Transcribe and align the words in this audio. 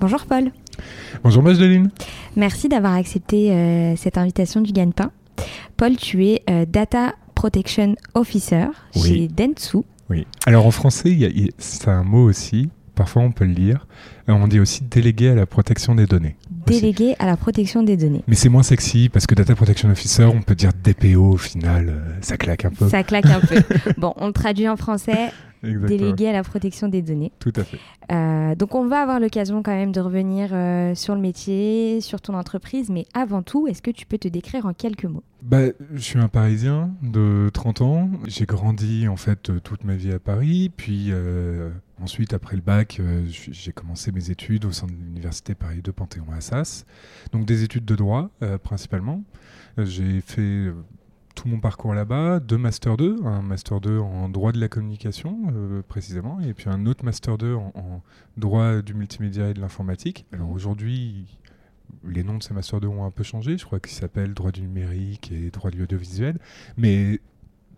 Bonjour 0.00 0.24
Paul. 0.26 0.50
Bonjour 1.22 1.42
Majdeline. 1.42 1.90
Merci 2.36 2.68
d'avoir 2.68 2.94
accepté 2.94 3.52
euh, 3.52 3.94
cette 3.96 4.16
invitation 4.18 4.60
du 4.60 4.72
Gagne-Pain. 4.72 5.10
Paul, 5.76 5.96
tu 5.96 6.26
es 6.26 6.42
euh, 6.48 6.64
Data 6.66 7.14
Protection 7.34 7.94
Officer 8.14 8.66
Oui. 8.96 9.02
chez 9.02 9.28
Dentsu. 9.28 9.78
Oui. 10.08 10.26
Alors 10.46 10.66
en 10.66 10.70
français, 10.70 11.10
il 11.10 11.18
y 11.18 11.24
a- 11.24 11.28
il 11.28 11.46
y 11.46 11.48
a- 11.48 11.52
c'est 11.58 11.88
un 11.88 12.02
mot 12.02 12.24
aussi. 12.24 12.68
Parfois, 12.94 13.22
on 13.22 13.30
peut 13.32 13.44
le 13.44 13.52
lire. 13.52 13.86
Euh, 14.28 14.32
On 14.32 14.46
dit 14.48 14.60
aussi 14.60 14.82
délégué 14.84 15.28
à 15.30 15.34
la 15.34 15.46
protection 15.46 15.94
des 15.94 16.06
données. 16.06 16.36
Délégué 16.70 17.14
à 17.18 17.26
la 17.26 17.36
protection 17.36 17.82
des 17.82 17.96
données. 17.96 18.22
Mais 18.26 18.34
c'est 18.34 18.48
moins 18.48 18.62
sexy 18.62 19.08
parce 19.08 19.26
que 19.26 19.34
Data 19.34 19.54
Protection 19.54 19.90
Officer, 19.90 20.24
on 20.24 20.42
peut 20.42 20.54
dire 20.54 20.70
DPO 20.72 21.32
au 21.32 21.36
final, 21.36 21.88
euh, 21.88 22.12
ça 22.20 22.36
claque 22.36 22.64
un 22.64 22.70
peu. 22.70 22.88
Ça 22.88 23.02
claque 23.02 23.26
un 23.26 23.40
peu. 23.40 23.56
Bon, 23.98 24.14
on 24.16 24.28
le 24.28 24.32
traduit 24.32 24.68
en 24.68 24.76
français, 24.76 25.30
délégué 25.62 26.28
à 26.28 26.32
la 26.32 26.42
protection 26.42 26.88
des 26.88 27.02
données. 27.02 27.32
Tout 27.38 27.52
à 27.56 27.64
fait. 27.64 27.78
Euh, 28.10 28.54
donc 28.54 28.74
on 28.74 28.86
va 28.86 29.02
avoir 29.02 29.20
l'occasion 29.20 29.62
quand 29.62 29.74
même 29.74 29.92
de 29.92 30.00
revenir 30.00 30.50
euh, 30.52 30.94
sur 30.94 31.14
le 31.14 31.20
métier, 31.20 32.00
sur 32.00 32.20
ton 32.20 32.34
entreprise, 32.34 32.90
mais 32.90 33.06
avant 33.14 33.42
tout, 33.42 33.68
est-ce 33.68 33.82
que 33.82 33.90
tu 33.90 34.06
peux 34.06 34.18
te 34.18 34.28
décrire 34.28 34.66
en 34.66 34.72
quelques 34.72 35.04
mots? 35.04 35.22
Bah, 35.42 35.62
je 35.94 36.00
suis 36.00 36.18
un 36.18 36.28
Parisien 36.28 36.90
de 37.02 37.50
30 37.52 37.80
ans. 37.82 38.10
J'ai 38.26 38.46
grandi 38.46 39.08
en 39.08 39.16
fait 39.16 39.50
toute 39.62 39.84
ma 39.84 39.94
vie 39.94 40.12
à 40.12 40.18
Paris. 40.18 40.70
Puis 40.76 41.08
euh, 41.10 41.70
ensuite, 42.02 42.34
après 42.34 42.56
le 42.56 42.62
bac, 42.62 43.00
j'ai 43.28 43.72
commencé 43.72 44.12
mes 44.12 44.30
études 44.30 44.64
au 44.64 44.72
sein 44.72 44.86
de 44.86 44.92
l'université 44.92 45.54
Paris 45.54 45.80
2 45.82 45.92
Panthéon-Assas. 45.92 46.59
Donc 47.32 47.46
des 47.46 47.62
études 47.62 47.84
de 47.84 47.96
droit 47.96 48.30
euh, 48.42 48.58
principalement. 48.58 49.22
Euh, 49.78 49.84
J'ai 49.84 50.20
fait 50.20 50.40
euh, 50.40 50.74
tout 51.34 51.48
mon 51.48 51.60
parcours 51.60 51.94
là-bas, 51.94 52.40
deux 52.40 52.58
Master 52.58 52.96
2, 52.96 53.24
un 53.24 53.42
Master 53.42 53.80
2 53.80 53.98
en 53.98 54.28
droit 54.28 54.52
de 54.52 54.60
la 54.60 54.68
communication 54.68 55.38
précisément, 55.88 56.40
et 56.40 56.52
puis 56.54 56.68
un 56.68 56.84
autre 56.86 57.04
Master 57.04 57.38
2 57.38 57.54
en, 57.54 57.72
en 57.74 58.02
droit 58.36 58.82
du 58.82 58.94
multimédia 58.94 59.48
et 59.48 59.54
de 59.54 59.60
l'informatique. 59.60 60.26
Alors 60.32 60.50
aujourd'hui, 60.50 61.26
les 62.04 62.24
noms 62.24 62.38
de 62.38 62.42
ces 62.42 62.52
Master 62.52 62.80
2 62.80 62.88
ont 62.88 63.04
un 63.04 63.10
peu 63.10 63.22
changé, 63.22 63.56
je 63.56 63.64
crois 63.64 63.80
qu'ils 63.80 63.92
s'appellent 63.96 64.34
droit 64.34 64.50
du 64.50 64.60
numérique 64.62 65.32
et 65.32 65.50
droit 65.50 65.70
de 65.70 65.76
l'audiovisuel, 65.78 66.38
mais 66.76 67.20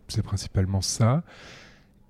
c'est 0.08 0.22
principalement 0.22 0.80
ça. 0.80 1.22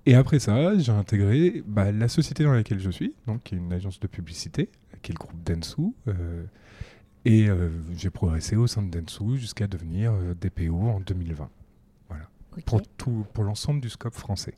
Et 0.05 0.15
après 0.15 0.39
ça, 0.39 0.77
j'ai 0.77 0.91
intégré 0.91 1.63
bah, 1.65 1.91
la 1.91 2.07
société 2.07 2.43
dans 2.43 2.51
laquelle 2.51 2.79
je 2.79 2.89
suis, 2.89 3.15
donc 3.25 3.43
qui 3.43 3.55
est 3.55 3.57
une 3.57 3.71
agence 3.71 3.99
de 3.99 4.07
publicité, 4.07 4.69
qui 5.03 5.11
est 5.11 5.15
le 5.15 5.19
groupe 5.19 5.43
Densu. 5.45 5.93
euh, 6.07 6.43
et 7.25 7.47
euh, 7.47 7.69
j'ai 7.95 8.09
progressé 8.09 8.55
au 8.55 8.67
sein 8.67 8.81
de 8.81 8.89
Densu 8.89 9.37
jusqu'à 9.37 9.67
devenir 9.67 10.11
euh, 10.13 10.33
DPO 10.33 10.75
en 10.75 10.99
2020. 10.99 11.49
Ok, 12.55 12.63
Pour, 12.65 12.81
tout, 12.97 13.25
pour 13.33 13.43
l'ensemble 13.43 13.81
du 13.81 13.89
scope 13.89 14.13
français. 14.13 14.53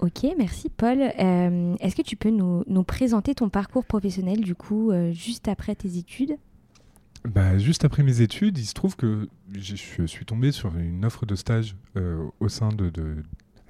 Ok, 0.00 0.26
merci 0.36 0.68
Paul. 0.68 0.98
Euh, 1.00 1.74
est-ce 1.80 1.94
que 1.96 2.02
tu 2.02 2.16
peux 2.16 2.30
nous, 2.30 2.62
nous 2.66 2.82
présenter 2.84 3.34
ton 3.34 3.48
parcours 3.48 3.84
professionnel 3.84 4.40
du 4.40 4.54
coup 4.54 4.90
euh, 4.90 5.10
juste 5.12 5.48
après 5.48 5.74
tes 5.74 5.96
études? 5.98 6.36
Bah, 7.24 7.58
juste 7.58 7.84
après 7.84 8.02
mes 8.02 8.20
études, 8.22 8.56
il 8.58 8.64
se 8.66 8.72
trouve 8.74 8.96
que 8.96 9.28
je 9.54 9.76
suis 10.06 10.24
tombé 10.24 10.52
sur 10.52 10.76
une 10.76 11.04
offre 11.04 11.26
de 11.26 11.34
stage 11.34 11.76
euh, 11.96 12.26
au 12.40 12.48
sein 12.48 12.68
de, 12.70 12.88
de 12.90 13.16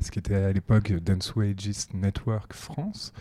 ce 0.01 0.11
qui 0.13 0.19
était 0.21 0.35
à 0.37 0.53
l'époque 0.53 0.93
Dance 0.93 1.35
Wages 1.35 1.89
Network 1.95 2.53
France, 2.53 3.13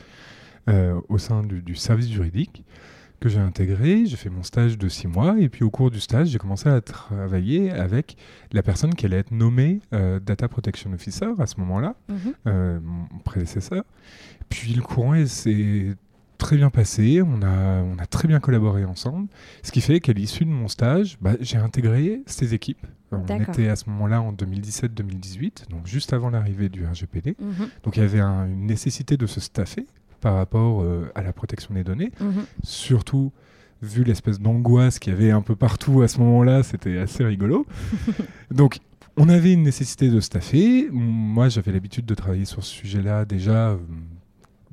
euh, 0.68 1.00
au 1.10 1.18
sein 1.18 1.44
du, 1.44 1.62
du 1.62 1.76
service 1.76 2.10
juridique 2.10 2.64
que 3.20 3.28
j'ai 3.30 3.40
intégré. 3.40 4.06
J'ai 4.06 4.16
fait 4.16 4.30
mon 4.30 4.44
stage 4.44 4.78
de 4.78 4.88
six 4.88 5.08
mois 5.08 5.36
et 5.40 5.50
puis 5.50 5.64
au 5.64 5.70
cours 5.70 5.92
du 5.92 6.00
stage, 6.00 6.28
j'ai 6.30 6.38
commencé 6.40 6.70
à 6.70 6.80
travailler 6.82 7.70
avec 7.72 8.16
la 8.54 8.64
personne 8.64 8.94
qui 8.96 9.06
allait 9.06 9.18
être 9.20 9.32
nommée 9.32 9.80
euh, 9.94 10.20
Data 10.20 10.48
Protection 10.48 10.94
Officer 10.94 11.30
à 11.38 11.46
ce 11.46 11.60
moment-là 11.60 11.96
euh, 12.48 12.80
mon 12.82 13.20
prédécesseur. 13.26 13.84
Puis 14.50 14.74
le 14.74 14.82
courant 14.82 15.26
s'est 15.26 15.96
très 16.38 16.56
bien 16.56 16.70
passé, 16.70 17.22
on 17.22 17.42
a, 17.42 17.82
on 17.84 17.98
a 18.00 18.06
très 18.06 18.30
bien 18.30 18.40
collaboré 18.40 18.86
ensemble, 18.86 19.28
ce 19.62 19.74
qui 19.74 19.82
fait 19.82 20.00
qu'à 20.00 20.14
l'issue 20.14 20.46
de 20.46 20.50
mon 20.50 20.70
stage, 20.70 21.18
bah, 21.20 21.34
j'ai 21.42 21.58
intégré 21.58 22.22
ces 22.28 22.54
équipes. 22.54 22.88
On 23.12 23.18
était 23.52 23.68
à 23.68 23.76
ce 23.76 23.90
moment-là 23.90 24.22
en 24.22 24.32
2017-2018, 24.32 25.70
donc 25.70 25.86
juste 25.88 26.14
avant 26.14 26.30
l'arrivée 26.30 26.70
du 26.70 26.86
RGPD. 26.86 27.36
Mhm, 27.40 27.68
Donc 27.84 27.98
il 27.98 28.02
y 28.02 28.06
avait 28.06 28.22
un- 28.22 28.46
une 28.48 28.66
nécessité 28.68 29.18
de 29.18 29.26
se 29.26 29.40
staffer 29.42 29.86
par 30.20 30.36
rapport 30.36 30.82
euh, 30.82 31.12
à 31.16 31.24
la 31.24 31.34
protection 31.34 31.74
des 31.74 31.84
données, 31.84 32.12
mhm. 32.20 32.46
surtout 32.64 33.32
vu 33.82 34.04
l'espèce 34.04 34.40
d'angoisse 34.40 35.00
qu'il 35.00 35.14
y 35.14 35.16
avait 35.16 35.32
un 35.32 35.42
peu 35.42 35.56
partout 35.56 36.02
à 36.02 36.08
ce 36.08 36.20
moment-là, 36.20 36.64
c'était 36.64 36.98
assez 36.98 37.24
rigolo. 37.24 37.66
Donc, 38.52 38.80
on 39.18 39.30
avait 39.30 39.54
une 39.54 39.64
nécessité 39.64 40.10
de 40.10 40.20
staffer. 40.20 40.90
Moi, 40.92 41.50
j'avais 41.50 41.72
l'habitude 41.72 42.06
de 42.06 42.14
travailler 42.14 42.46
sur 42.46 42.64
ce 42.64 42.72
sujet-là 42.74 43.26
déjà 43.26 43.70
euh, 43.70 43.78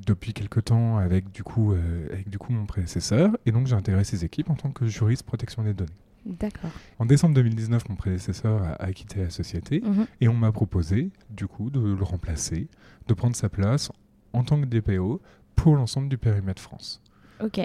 depuis 0.06 0.33
quelque 0.33 0.61
temps 0.61 0.99
avec 0.99 1.31
du 1.33 1.43
coup, 1.43 1.73
euh, 1.73 2.09
avec 2.12 2.29
du 2.29 2.39
coup 2.39 2.53
mon 2.53 2.67
prédécesseur, 2.67 3.37
et 3.47 3.53
donc 3.53 3.67
j'ai 3.67 3.75
intégré 3.75 4.05
ces 4.05 4.25
équipes 4.25 4.51
en 4.51 4.55
tant 4.55 4.71
que 4.71 4.87
juriste 4.87 5.25
protection 5.25 5.62
des 5.62 5.75
données. 5.75 5.91
D'accord. 6.25 6.71
En 6.99 7.06
décembre 7.06 7.35
2019, 7.35 7.89
mon 7.89 7.95
prédécesseur 7.95 8.62
a, 8.62 8.83
a 8.83 8.93
quitté 8.93 9.21
la 9.21 9.31
société 9.31 9.81
Mhm. 9.85 10.06
et 10.21 10.29
on 10.29 10.35
m'a 10.35 10.51
proposé 10.53 11.11
du 11.31 11.47
coup 11.47 11.71
de 11.71 11.81
le 11.81 12.03
remplacer, 12.03 12.69
de 13.06 13.15
prendre 13.15 13.37
sa 13.37 13.49
place 13.49 13.91
en 14.32 14.44
tant 14.44 14.60
que 14.60 14.66
DPO 14.66 15.20
pour 15.54 15.76
l'ensemble 15.76 16.09
du 16.09 16.19
périmètre 16.19 16.60
France. 16.62 17.00
Ok. 17.42 17.60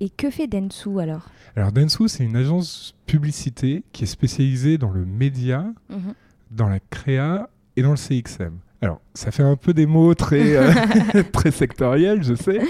Et 0.00 0.10
que 0.10 0.30
fait 0.30 0.46
Dentsu 0.46 1.00
alors? 1.00 1.28
Alors 1.56 1.72
Densu, 1.72 2.08
c'est 2.08 2.24
une 2.24 2.36
agence 2.36 2.94
publicité 3.06 3.82
qui 3.92 4.04
est 4.04 4.06
spécialisée 4.08 4.76
dans 4.78 4.90
le 4.90 5.04
média, 5.06 5.72
Mhm. 5.88 6.14
dans 6.50 6.68
la 6.68 6.80
créa 6.80 7.48
et 7.76 7.82
dans 7.82 7.90
le 7.92 7.96
CXM. 7.96 8.58
Alors, 8.84 9.00
ça 9.14 9.30
fait 9.30 9.42
un 9.42 9.56
peu 9.56 9.72
des 9.74 9.86
mots 9.86 10.14
très, 10.14 10.56
euh, 10.56 10.70
très 11.32 11.50
sectoriels, 11.50 12.22
je 12.22 12.34
sais. 12.34 12.60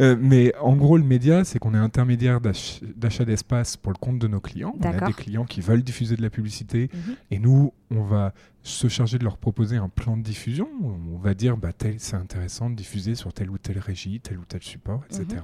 Euh, 0.00 0.16
mais 0.20 0.52
en 0.60 0.74
gros, 0.76 0.96
le 0.96 1.04
média, 1.04 1.44
c'est 1.44 1.58
qu'on 1.58 1.74
est 1.74 1.78
intermédiaire 1.78 2.40
d'ach- 2.40 2.80
d'achat 2.96 3.24
d'espace 3.24 3.76
pour 3.76 3.92
le 3.92 3.98
compte 3.98 4.18
de 4.18 4.26
nos 4.26 4.40
clients. 4.40 4.74
On 4.78 4.82
a 4.88 4.92
des 5.06 5.12
clients 5.14 5.44
qui 5.44 5.60
veulent 5.60 5.82
diffuser 5.82 6.16
de 6.16 6.22
la 6.22 6.30
publicité 6.30 6.90
Mhm. 6.92 7.14
et 7.30 7.38
nous, 7.38 7.72
on 7.90 8.02
va 8.02 8.32
se 8.62 8.88
charger 8.88 9.18
de 9.18 9.24
leur 9.24 9.38
proposer 9.38 9.76
un 9.76 9.88
plan 9.88 10.16
de 10.16 10.22
diffusion. 10.22 10.68
On 10.82 11.18
va 11.18 11.34
dire, 11.34 11.56
bah, 11.56 11.72
tel, 11.72 11.94
c'est 11.98 12.16
intéressant 12.16 12.68
de 12.68 12.74
diffuser 12.74 13.14
sur 13.14 13.32
telle 13.32 13.48
ou 13.50 13.56
telle 13.58 13.78
régie, 13.78 14.20
tel 14.20 14.38
ou 14.38 14.44
tel 14.46 14.62
support, 14.62 15.02
etc. 15.08 15.42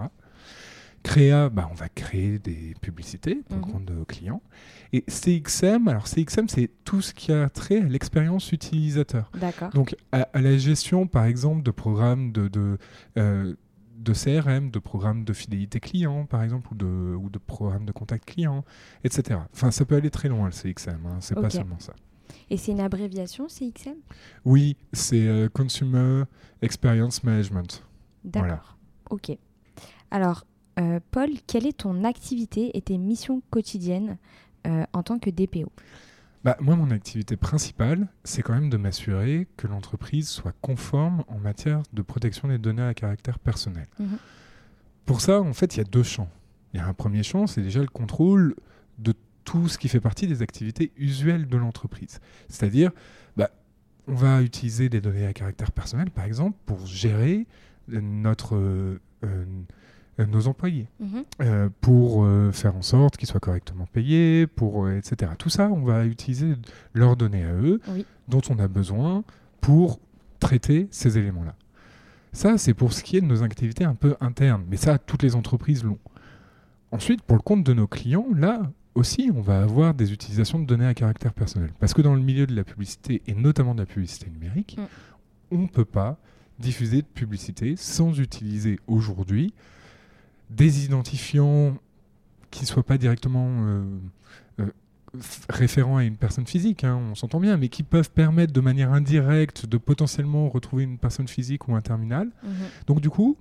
Créa, 1.03 1.49
bah, 1.49 1.69
on 1.71 1.75
va 1.75 1.89
créer 1.89 2.39
des 2.39 2.75
publicités 2.81 3.37
pour 3.49 3.57
Mhm. 3.59 3.65
le 3.67 3.73
compte 3.73 3.85
de 3.85 3.93
nos 3.95 4.05
clients. 4.05 4.43
Et 4.93 5.05
CXM, 5.07 5.87
alors 5.89 6.07
CXM, 6.09 6.49
c'est 6.49 6.71
tout 6.85 7.01
ce 7.01 7.15
qui 7.15 7.31
a 7.33 7.49
trait 7.49 7.81
à 7.81 7.85
l'expérience 7.85 8.51
utilisateur. 8.53 9.31
D'accord. 9.35 9.71
Donc, 9.71 9.95
à, 10.13 10.23
à 10.33 10.41
la 10.41 10.57
gestion, 10.59 11.07
par 11.07 11.25
exemple, 11.25 11.63
de 11.63 11.71
programmes 11.71 12.33
de, 12.33 12.49
de, 12.49 12.79
euh, 13.19 13.55
de 13.99 14.13
CRM, 14.13 14.71
de 14.71 14.79
programmes 14.79 15.25
de 15.25 15.33
fidélité 15.33 15.81
client, 15.81 16.27
par 16.27 16.43
exemple, 16.43 16.69
ou 16.73 16.75
de, 16.77 16.87
ou 16.87 17.31
de 17.31 17.39
programmes 17.39 17.87
de 17.87 17.93
contact 17.93 18.25
client, 18.25 18.65
etc. 19.05 19.41
Enfin, 19.53 19.71
ça 19.71 19.85
peut 19.85 19.97
aller 19.97 20.11
très 20.11 20.29
loin, 20.29 20.47
le 20.47 20.53
CXM, 20.53 21.07
hein, 21.07 21.19
c'est 21.21 21.35
pas 21.35 21.51
seulement 21.51 21.79
ça. 21.79 21.95
Et 22.51 22.57
c'est 22.57 22.73
une 22.73 22.81
abréviation 22.81 23.49
CXM 23.49 23.95
Oui, 24.45 24.77
c'est 24.93 25.27
euh, 25.27 25.49
Consumer 25.49 26.25
Experience 26.63 27.23
Management. 27.25 27.83
D'accord. 28.25 28.47
Voilà. 28.47 28.63
Ok. 29.11 29.37
Alors, 30.11 30.45
euh, 30.79 31.01
Paul, 31.11 31.31
quelle 31.47 31.67
est 31.67 31.79
ton 31.79 32.05
activité 32.05 32.77
et 32.77 32.83
tes 32.83 32.99
missions 32.99 33.43
quotidiennes 33.51 34.19
euh, 34.67 34.85
en 34.93 35.03
tant 35.03 35.19
que 35.19 35.31
DPO 35.31 35.71
Bah, 36.45 36.57
moi, 36.61 36.77
mon 36.77 36.91
activité 36.91 37.37
principale, 37.37 38.09
c'est 38.25 38.43
quand 38.43 38.55
même 38.55 38.69
de 38.69 38.77
m'assurer 38.77 39.49
que 39.57 39.67
l'entreprise 39.67 40.29
soit 40.29 40.55
conforme 40.61 41.25
en 41.29 41.39
matière 41.39 41.83
de 41.93 42.03
protection 42.03 42.49
des 42.49 42.59
données 42.59 42.83
à 42.83 42.95
caractère 42.95 43.39
personnel. 43.39 43.87
Mhm. 43.99 44.19
Pour 45.07 45.21
ça, 45.21 45.41
en 45.41 45.53
fait, 45.53 45.77
il 45.77 45.79
y 45.79 45.81
a 45.81 45.85
deux 45.85 46.03
champs. 46.03 46.29
Il 46.75 46.81
y 46.81 46.83
a 46.83 46.87
un 46.87 46.95
premier 46.95 47.23
champ, 47.23 47.47
c'est 47.47 47.63
déjà 47.63 47.81
le 47.81 47.87
contrôle 47.87 48.55
de 48.99 49.15
tout 49.45 49.69
ce 49.69 49.79
qui 49.79 49.89
fait 49.89 50.01
partie 50.01 50.27
des 50.27 50.43
activités 50.43 50.93
usuelles 50.97 51.47
de 51.47 51.57
l'entreprise. 51.57 52.21
C'est-à-dire, 52.49 52.91
bah, 53.37 53.51
on 54.09 54.15
va 54.15 54.43
utiliser 54.43 54.89
des 54.89 55.01
données 55.01 55.27
à 55.27 55.33
caractère 55.33 55.73
personnel, 55.73 56.11
par 56.11 56.25
exemple, 56.25 56.59
pour 56.67 56.85
gérer 56.87 57.47
notre, 57.89 58.57
euh, 58.57 58.99
nos 60.25 60.49
employés. 60.49 60.89
Mhm. 61.01 61.25
Euh, 61.43 61.69
pour 61.81 62.25
euh, 62.25 62.51
faire 62.53 62.75
en 62.77 62.83
sorte 62.83 63.17
qu'ils 63.17 63.29
soient 63.29 63.41
correctement 63.41 63.87
payés, 63.93 64.47
pour, 64.47 64.87
euh, 64.87 64.97
etc. 64.97 65.33
Tout 65.39 65.51
ça, 65.51 65.69
on 65.71 65.83
va 65.85 66.07
utiliser 66.07 66.55
leurs 66.95 67.17
données 67.17 67.45
à 67.45 67.53
eux, 67.53 67.81
Oui. 67.89 68.07
dont 68.29 68.41
on 68.49 68.59
a 68.59 68.69
besoin 68.69 69.25
pour 69.61 70.01
traiter 70.41 70.89
ces 70.91 71.19
éléments-là. 71.19 71.55
Ça, 72.33 72.59
c'est 72.59 72.75
pour 72.75 72.93
ce 72.93 73.03
qui 73.03 73.17
est 73.17 73.21
de 73.21 73.27
nos 73.27 73.43
activités 73.43 73.85
un 73.85 73.95
peu 73.95 74.17
internes, 74.21 74.65
mais 74.71 74.77
ça, 74.77 74.99
toutes 74.99 75.23
les 75.23 75.35
entreprises 75.37 75.85
l'ont. 75.85 75.99
Ensuite, 76.93 77.23
pour 77.23 77.37
le 77.37 77.43
compte 77.43 77.65
de 77.65 77.73
nos 77.73 77.87
clients, 77.87 78.27
là 78.35 78.63
aussi, 78.95 79.31
on 79.35 79.41
va 79.41 79.63
avoir 79.63 79.93
des 79.95 80.13
utilisations 80.13 80.59
de 80.59 80.65
données 80.67 80.87
à 80.87 80.95
caractère 80.95 81.33
personnel. 81.35 81.71
Parce 81.81 81.93
que 81.95 82.01
dans 82.03 82.15
le 82.15 82.21
milieu 82.23 82.47
de 82.47 82.55
la 82.55 82.65
publicité, 82.65 83.23
et 83.27 83.35
notamment 83.35 83.75
de 83.75 83.81
la 83.81 83.87
publicité 83.87 84.31
numérique, 84.31 84.79
Mm. 84.79 84.85
on 85.53 85.59
ne 85.59 85.67
peut 85.67 85.85
pas 85.85 86.19
diffuser 86.59 87.03
de 87.03 87.07
publicité 87.07 87.75
sans 87.77 88.19
utiliser 88.19 88.79
aujourd'hui 88.87 89.53
des 90.51 90.85
identifiants 90.85 91.77
qui 92.51 92.63
ne 92.63 92.67
soient 92.67 92.83
pas 92.83 92.99
directement 92.99 93.49
euh, 93.49 93.85
euh, 94.61 94.67
référents 95.49 95.99
à 95.99 96.05
une 96.05 96.17
personne 96.17 96.47
physique, 96.47 96.85
hein, 96.85 96.97
on 97.11 97.15
s'entend 97.15 97.41
bien, 97.41 97.57
mais 97.57 97.69
qui 97.69 97.83
peuvent 97.83 98.11
permettre 98.11 98.53
de 98.53 98.61
manière 98.61 98.93
indirecte 98.93 99.67
de 99.67 99.77
potentiellement 99.77 100.49
retrouver 100.49 100.85
une 100.85 100.99
personne 100.99 101.29
physique 101.29 101.69
ou 101.69 101.75
un 101.75 101.81
terminal. 101.81 102.31
Mhm. 102.43 102.51
Donc 102.87 103.01
du 103.01 103.11
coup, 103.11 103.37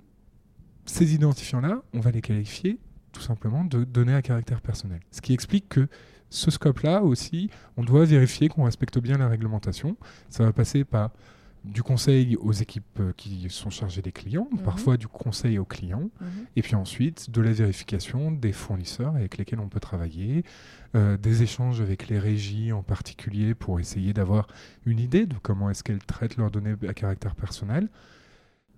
ces 0.84 1.14
identifiants-là, 1.14 1.82
on 1.94 2.00
va 2.00 2.10
les 2.10 2.20
qualifier 2.20 2.78
tout 3.12 3.22
simplement 3.22 3.64
de 3.64 3.84
données 3.84 4.14
à 4.14 4.22
caractère 4.22 4.60
personnel. 4.60 5.00
Ce 5.10 5.20
qui 5.20 5.32
explique 5.32 5.68
que 5.68 5.88
ce 6.28 6.50
scope-là 6.50 7.02
aussi, 7.02 7.50
on 7.76 7.84
doit 7.84 8.04
vérifier 8.04 8.48
qu'on 8.48 8.64
respecte 8.64 8.98
bien 8.98 9.16
la 9.16 9.28
réglementation. 9.28 9.96
Ça 10.28 10.44
va 10.44 10.52
passer 10.52 10.84
par 10.84 11.12
du 11.66 11.82
conseil 11.82 12.36
aux 12.36 12.52
équipes 12.52 13.00
euh, 13.00 13.12
qui 13.16 13.46
sont 13.50 13.70
chargées 13.70 14.02
des 14.02 14.12
clients, 14.12 14.48
Mhm. 14.52 14.58
parfois 14.60 14.96
du 14.96 15.08
conseil 15.08 15.58
aux 15.58 15.64
clients, 15.64 16.10
Mhm. 16.20 16.28
et 16.56 16.62
puis 16.62 16.74
ensuite 16.74 17.30
de 17.30 17.40
la 17.40 17.52
vérification 17.52 18.30
des 18.30 18.52
fournisseurs 18.52 19.14
avec 19.16 19.36
lesquels 19.38 19.60
on 19.60 19.68
peut 19.68 19.80
travailler, 19.80 20.44
euh, 20.94 21.16
des 21.16 21.42
échanges 21.42 21.80
avec 21.80 22.08
les 22.08 22.18
régies 22.18 22.72
en 22.72 22.82
particulier 22.82 23.54
pour 23.54 23.80
essayer 23.80 24.12
d'avoir 24.12 24.46
une 24.86 24.98
idée 25.00 25.26
de 25.26 25.34
comment 25.42 25.68
est-ce 25.70 25.82
qu'elles 25.84 26.04
traitent 26.04 26.36
leurs 26.36 26.50
données 26.50 26.74
à 26.88 26.94
caractère 26.94 27.34
personnel. 27.34 27.88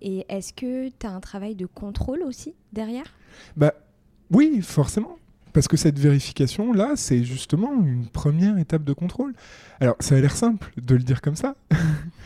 Et 0.01 0.25
est-ce 0.29 0.53
que 0.53 0.89
tu 0.89 1.05
as 1.05 1.11
un 1.11 1.19
travail 1.19 1.55
de 1.55 1.65
contrôle 1.65 2.21
aussi 2.23 2.53
derrière? 2.73 3.05
Bah 3.57 3.73
oui, 4.31 4.61
forcément. 4.61 5.17
Parce 5.51 5.67
que 5.67 5.77
cette 5.77 5.97
vérification-là, 5.97 6.91
c'est 6.95 7.23
justement 7.23 7.73
une 7.83 8.05
première 8.07 8.59
étape 8.59 8.83
de 8.83 8.93
contrôle. 8.93 9.33
Alors, 9.79 9.95
ça 9.99 10.15
a 10.15 10.19
l'air 10.19 10.35
simple 10.35 10.71
de 10.79 10.93
le 10.95 11.01
dire 11.01 11.21
comme 11.21 11.35
ça. 11.35 11.55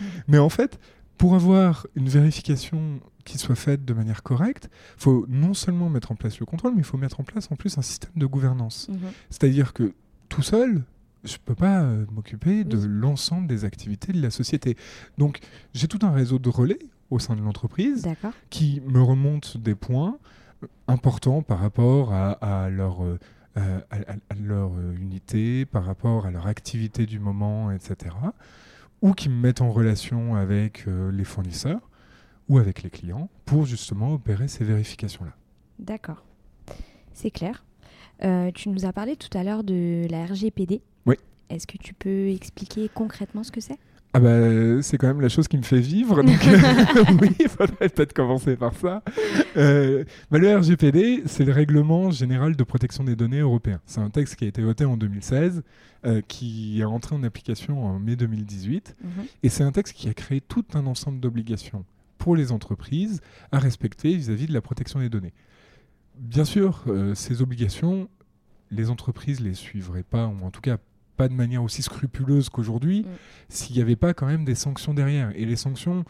Mais 0.28 0.38
en 0.38 0.50
fait, 0.50 0.80
pour 1.18 1.36
avoir 1.36 1.88
une 1.96 2.10
vérification 2.10 3.00
qui 3.24 3.38
soit 3.38 3.56
faite 3.56 3.86
de 3.86 3.94
manière 3.94 4.22
correcte, 4.24 4.70
il 4.98 5.02
faut 5.04 5.26
non 5.30 5.54
seulement 5.54 5.90
mettre 5.90 6.12
en 6.12 6.16
place 6.16 6.40
le 6.40 6.46
contrôle, 6.46 6.74
mais 6.74 6.80
il 6.82 6.84
faut 6.86 6.98
mettre 6.98 7.22
en 7.22 7.24
place 7.24 7.50
en 7.52 7.56
plus 7.56 7.78
un 7.78 7.82
système 7.82 8.12
de 8.18 8.26
gouvernance. 8.26 8.90
Mhm. 8.90 8.98
C'est-à-dire 9.30 9.72
que 9.74 9.94
tout 10.28 10.42
seul, 10.42 10.84
je 11.24 11.34
ne 11.34 11.38
peux 11.46 11.56
pas 11.56 11.84
euh, 11.84 12.06
m'occuper 12.12 12.66
de 12.66 12.76
Oui. 12.78 12.84
l'ensemble 12.90 13.48
des 13.48 13.64
activités 13.64 14.12
de 14.12 14.22
la 14.22 14.30
société. 14.30 14.76
Donc, 15.18 15.40
j'ai 15.74 15.88
tout 15.88 16.00
un 16.02 16.12
réseau 16.12 16.38
de 16.38 16.50
relais 16.50 16.80
au 17.12 17.20
sein 17.20 17.36
de 17.38 17.42
l'entreprise 17.42 18.06
qui 18.50 18.82
me 18.86 19.02
remontent 19.02 19.58
des 19.58 19.76
points 19.76 20.18
euh, 20.64 20.68
importants 20.90 21.42
par 21.44 21.60
rapport 21.60 22.12
à, 22.14 22.32
à 22.66 22.70
leur, 22.70 23.06
euh, 23.06 23.18
à, 23.56 23.62
à- 23.92 24.16
à 24.32 24.36
leur 24.36 24.72
euh, 24.74 24.94
unité, 25.00 25.66
par 25.66 25.86
rapport 25.86 26.26
à 26.26 26.32
leur 26.32 26.48
activité 26.48 27.06
du 27.06 27.20
moment, 27.20 27.72
etc. 27.72 28.16
Ou 29.04 29.14
qui 29.14 29.30
me 29.30 29.36
mettent 29.36 29.62
en 29.62 29.72
relation 29.72 30.36
avec 30.36 30.88
euh, 30.88 31.12
les 31.12 31.26
fournisseurs 31.26 31.90
ou 32.50 32.58
avec 32.58 32.84
les 32.84 32.90
clients 32.90 33.30
pour 33.46 33.66
justement 33.66 34.14
opérer 34.14 34.48
ces 34.48 34.64
vérifications-là. 34.64 35.34
D'accord. 35.78 36.24
C'est 37.14 37.30
clair. 37.30 37.66
Euh, 38.24 38.50
tu 38.52 38.70
nous 38.70 38.86
as 38.86 38.94
parlé 38.94 39.18
tout 39.18 39.38
à 39.38 39.44
l'heure 39.44 39.66
de 39.66 40.08
la 40.10 40.26
RGPD. 40.26 40.82
Oui. 41.06 41.16
Est-ce 41.50 41.68
que 41.68 41.78
tu 41.78 41.94
peux 41.94 42.30
expliquer 42.30 42.90
concrètement 42.94 43.44
ce 43.44 43.52
que 43.52 43.60
c'est? 43.60 43.78
Ah 44.16 44.20
bah, 44.20 44.82
c'est 44.84 44.98
quand 45.00 45.08
même 45.08 45.22
la 45.22 45.30
chose 45.30 45.48
qui 45.48 45.58
me 45.58 45.64
fait 45.64 45.80
vivre, 45.80 46.22
donc 46.22 46.46
euh, 46.48 46.58
oui, 47.22 47.32
il 47.40 47.50
faudrait 47.50 47.90
peut-être 47.90 48.14
commencer 48.14 48.56
par 48.56 48.76
ça. 48.76 49.02
Euh, 49.58 50.04
bah, 50.30 50.38
le 50.38 50.56
RGPD, 50.56 51.24
c'est 51.26 51.44
le 51.46 51.52
Règlement 51.52 52.12
général 52.12 52.56
de 52.56 52.64
protection 52.64 53.04
des 53.04 53.16
données 53.16 53.40
européen. 53.40 53.82
C'est 53.88 54.02
un 54.02 54.12
texte 54.12 54.36
qui 54.36 54.46
a 54.46 54.48
été 54.48 54.62
voté 54.62 54.86
en 54.86 54.98
2016, 54.98 55.64
euh, 56.06 56.22
qui 56.28 56.80
est 56.80 56.84
entré 56.84 57.16
en 57.16 57.24
application 57.24 57.84
en 57.84 57.98
mai 57.98 58.16
2018, 58.16 58.96
Mhm. 59.04 59.10
et 59.42 59.50
c'est 59.50 59.64
un 59.64 59.72
texte 59.72 59.94
qui 59.96 60.08
a 60.10 60.14
créé 60.14 60.42
tout 60.42 60.66
un 60.76 60.86
ensemble 60.86 61.20
d'obligations 61.20 61.84
pour 62.20 62.36
les 62.36 62.52
entreprises 62.52 63.20
à 63.52 63.58
respecter 63.58 64.16
vis-à-vis 64.16 64.46
de 64.46 64.54
la 64.54 64.62
protection 64.62 65.00
des 65.00 65.10
données. 65.10 65.34
Bien 66.20 66.46
sûr, 66.46 66.84
euh, 66.88 67.16
ces 67.16 67.42
obligations, 67.42 68.08
les 68.70 68.92
entreprises 68.92 69.40
les 69.40 69.56
suivraient 69.56 70.04
pas, 70.04 70.28
ou 70.28 70.46
en 70.46 70.52
tout 70.52 70.62
cas 70.62 70.78
pas 71.18 71.28
de 71.28 71.34
manière 71.34 71.64
aussi 71.64 71.82
scrupuleuse 71.82 72.50
qu'aujourd'hui, 72.50 73.02
Mm. 73.04 73.08
s'il 73.50 73.76
n'y 73.76 73.82
avait 73.82 73.96
pas 73.96 74.14
quand 74.14 74.26
même 74.28 74.46
des 74.46 74.56
sanctions 74.56 74.94
derrière. 74.94 75.32
Et 75.36 75.46
les 75.46 75.56
sanctions, 75.56 76.06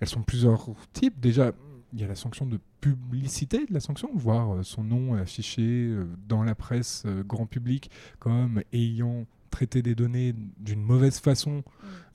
elles 0.00 0.08
sont 0.08 0.22
plusieurs 0.22 0.66
types. 0.92 1.18
Déjà, 1.20 1.52
il 1.92 2.00
y 2.00 2.04
a 2.04 2.06
la 2.08 2.14
sanction 2.14 2.44
de 2.46 2.58
publicité 2.80 3.64
de 3.66 3.72
la 3.72 3.80
sanction, 3.80 4.10
voir 4.14 4.54
euh, 4.56 4.62
son 4.62 4.84
nom 4.84 5.14
affiché 5.14 5.62
euh, 5.62 6.04
dans 6.28 6.42
la 6.44 6.54
presse 6.54 7.02
euh, 7.06 7.22
grand 7.24 7.46
public 7.46 7.90
comme 8.18 8.62
ayant 8.72 9.26
traité 9.50 9.80
des 9.82 9.94
données 9.94 10.34
d'une 10.58 10.82
mauvaise 10.82 11.18
façon. 11.18 11.62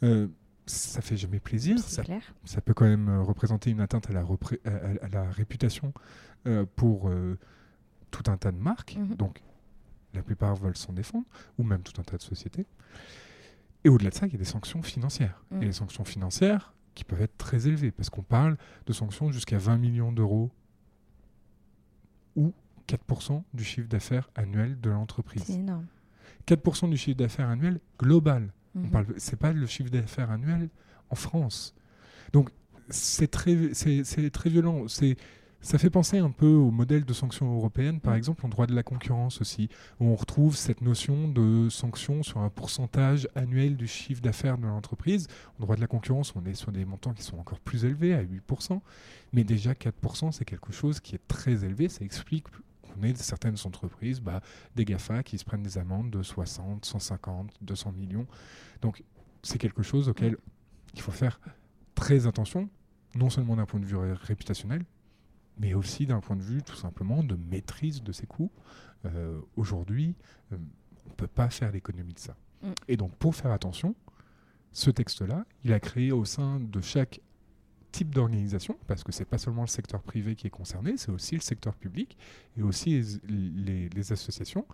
Euh, 0.04 0.28
ça 0.66 1.02
fait 1.02 1.18
jamais 1.18 1.40
plaisir. 1.40 1.78
Ça, 1.80 2.62
peut 2.62 2.74
quand 2.74 2.86
même 2.86 3.10
représenter 3.22 3.70
une 3.72 3.82
atteinte 3.82 4.10
à 4.10 4.14
la, 4.14 4.24
repré- 4.24 4.60
à, 4.66 4.70
à- 4.70 5.06
à 5.06 5.10
la 5.10 5.30
réputation 5.32 5.92
euh, 6.48 6.66
pour 6.78 7.10
euh, 7.10 7.38
tout 8.12 8.24
un 8.32 8.38
tas 8.38 8.52
de 8.52 8.58
marques. 8.60 8.96
Mhm. 8.98 9.16
Donc, 9.16 9.42
la 10.14 10.22
plupart 10.24 10.56
veulent 10.56 10.78
s'en 10.78 10.94
défendre, 10.94 11.26
ou 11.58 11.64
même 11.64 11.82
tout 11.84 12.00
un 12.00 12.04
tas 12.04 12.18
de 12.18 12.22
sociétés. 12.22 12.66
Et 13.84 13.90
au-delà 13.90 14.10
de 14.12 14.16
ça, 14.16 14.28
il 14.28 14.32
y 14.32 14.36
a 14.36 14.40
des 14.40 14.46
sanctions 14.46 14.82
financières. 14.82 15.44
Et 15.62 15.66
les 15.66 15.74
sanctions 15.74 16.06
financières 16.06 16.74
qui 16.96 17.04
peuvent 17.04 17.22
être 17.22 17.38
très 17.38 17.68
élevées, 17.68 17.92
parce 17.92 18.10
qu'on 18.10 18.22
parle 18.24 18.58
de 18.86 18.94
sanctions 18.94 19.32
jusqu'à 19.32 19.58
20 19.58 19.78
millions 19.78 20.12
d'euros 20.12 20.52
ou 22.36 22.54
4% 22.88 23.44
du 23.54 23.64
chiffre 23.64 23.88
d'affaires 23.88 24.30
annuel 24.36 24.80
de 24.80 24.90
l'entreprise. 24.90 25.44
C'est 25.46 25.54
énorme. 25.54 25.88
4% 26.48 26.90
du 26.90 26.98
chiffre 26.98 27.18
d'affaires 27.18 27.50
annuel 27.50 27.80
global. 28.00 28.52
On 28.76 28.80
Mhm. 28.80 28.90
parle, 28.92 29.06
c'est 29.18 29.38
pas 29.40 29.54
le 29.54 29.66
chiffre 29.66 29.90
d'affaires 29.90 30.32
annuel 30.32 30.70
en 31.10 31.16
France. 31.16 31.76
Donc 32.34 32.50
c'est 32.90 33.30
très, 33.32 33.74
c'est, 33.74 34.04
c'est 34.04 34.30
très 34.30 34.50
violent. 34.50 34.88
C'est, 34.88 35.16
ça 35.64 35.78
fait 35.80 35.90
penser 35.90 36.18
un 36.20 36.30
peu 36.30 36.46
au 36.54 36.70
modèle 36.72 37.06
de 37.06 37.14
sanctions 37.14 37.52
européennes, 37.56 38.00
par 38.02 38.14
Mm. 38.14 38.18
exemple, 38.18 38.46
en 38.46 38.50
droit 38.50 38.68
de 38.68 38.76
la 38.76 38.84
concurrence 38.84 39.42
aussi, 39.42 39.70
où 40.00 40.06
on 40.06 40.16
retrouve 40.16 40.56
cette 40.56 40.82
notion 40.82 41.28
de 41.28 41.70
sanction 41.70 42.22
sur 42.22 42.40
un 42.40 42.50
pourcentage 42.50 43.28
annuel 43.34 43.76
du 43.78 43.88
chiffre 43.88 44.22
d'affaires 44.22 44.58
de 44.58 44.68
l'entreprise. 44.68 45.28
En 45.60 45.64
droit 45.64 45.76
de 45.76 45.82
la 45.82 45.88
concurrence, 45.88 46.34
on 46.36 46.46
est 46.46 46.54
sur 46.54 46.72
des 46.72 46.86
montants 46.86 47.14
qui 47.14 47.24
sont 47.24 47.38
encore 47.40 47.60
plus 47.60 47.86
élevés, 47.86 48.14
à 48.14 48.22
8%, 48.22 48.82
mais 49.32 49.44
déjà 49.44 49.74
4%, 49.74 50.32
c'est 50.32 50.46
quelque 50.46 50.72
chose 50.74 51.00
qui 51.00 51.16
est 51.16 51.28
très 51.28 51.64
élevé. 51.66 51.88
Ça 51.90 52.04
explique 52.06 52.46
qu'on 52.82 53.02
ait 53.04 53.16
certaines 53.16 53.56
entreprises, 53.66 54.20
bah, 54.20 54.42
des 54.76 54.86
GAFA 54.86 55.24
qui 55.24 55.38
se 55.38 55.46
prennent 55.46 55.64
des 55.64 55.78
amendes 55.78 56.12
de 56.12 56.22
60, 56.22 56.86
150, 56.86 57.52
200 57.62 57.94
millions. 57.94 58.28
Donc 58.82 59.02
c'est 59.42 59.58
quelque 59.58 59.82
chose 59.82 60.10
auquel 60.10 60.38
il 60.94 61.02
faut 61.02 61.12
faire 61.12 61.40
très 61.96 62.28
attention, 62.28 62.70
non 63.16 63.30
seulement 63.30 63.56
d'un 63.56 63.66
point 63.66 63.80
de 63.80 63.86
vue 63.86 63.96
ré- 63.96 64.14
réputationnel, 64.14 64.84
mais 65.58 65.74
aussi 65.74 66.06
d'un 66.06 66.20
point 66.20 66.36
de 66.36 66.42
vue 66.42 66.64
tout 66.64 66.76
simplement 66.76 67.24
de 67.24 67.36
maîtrise 67.36 68.02
de 68.04 68.12
ses 68.12 68.26
coûts. 68.28 68.52
Euh, 69.06 69.40
Aujourd'hui, 69.56 70.16
euh, 70.52 70.58
on 71.06 71.10
ne 71.10 71.16
peut 71.16 71.28
pas 71.28 71.50
faire 71.50 71.72
l'économie 71.72 72.14
de 72.14 72.20
ça. 72.20 72.36
Mm. 72.62 72.68
Et 72.88 72.98
donc 72.98 73.16
pour 73.18 73.36
faire 73.36 73.52
attention, 73.52 73.96
ce 74.72 74.90
texte-là, 74.90 75.46
il 75.64 75.74
a 75.74 75.80
créé 75.80 76.12
au 76.12 76.26
sein 76.26 76.60
de 76.60 76.82
chaque 76.82 77.22
type 77.92 78.16
d'organisation, 78.16 78.76
parce 78.88 79.04
que 79.04 79.12
c'est 79.12 79.26
pas 79.26 79.38
seulement 79.38 79.62
le 79.62 79.68
secteur 79.68 80.02
privé 80.02 80.36
qui 80.36 80.48
est 80.48 80.50
concerné, 80.50 80.98
c'est 80.98 81.12
aussi 81.12 81.36
le 81.36 81.42
secteur 81.42 81.76
public 81.76 82.18
et 82.58 82.64
aussi 82.64 83.00
les, 83.28 83.50
les- 83.66 83.90
les 83.90 84.12
associations, 84.12 84.66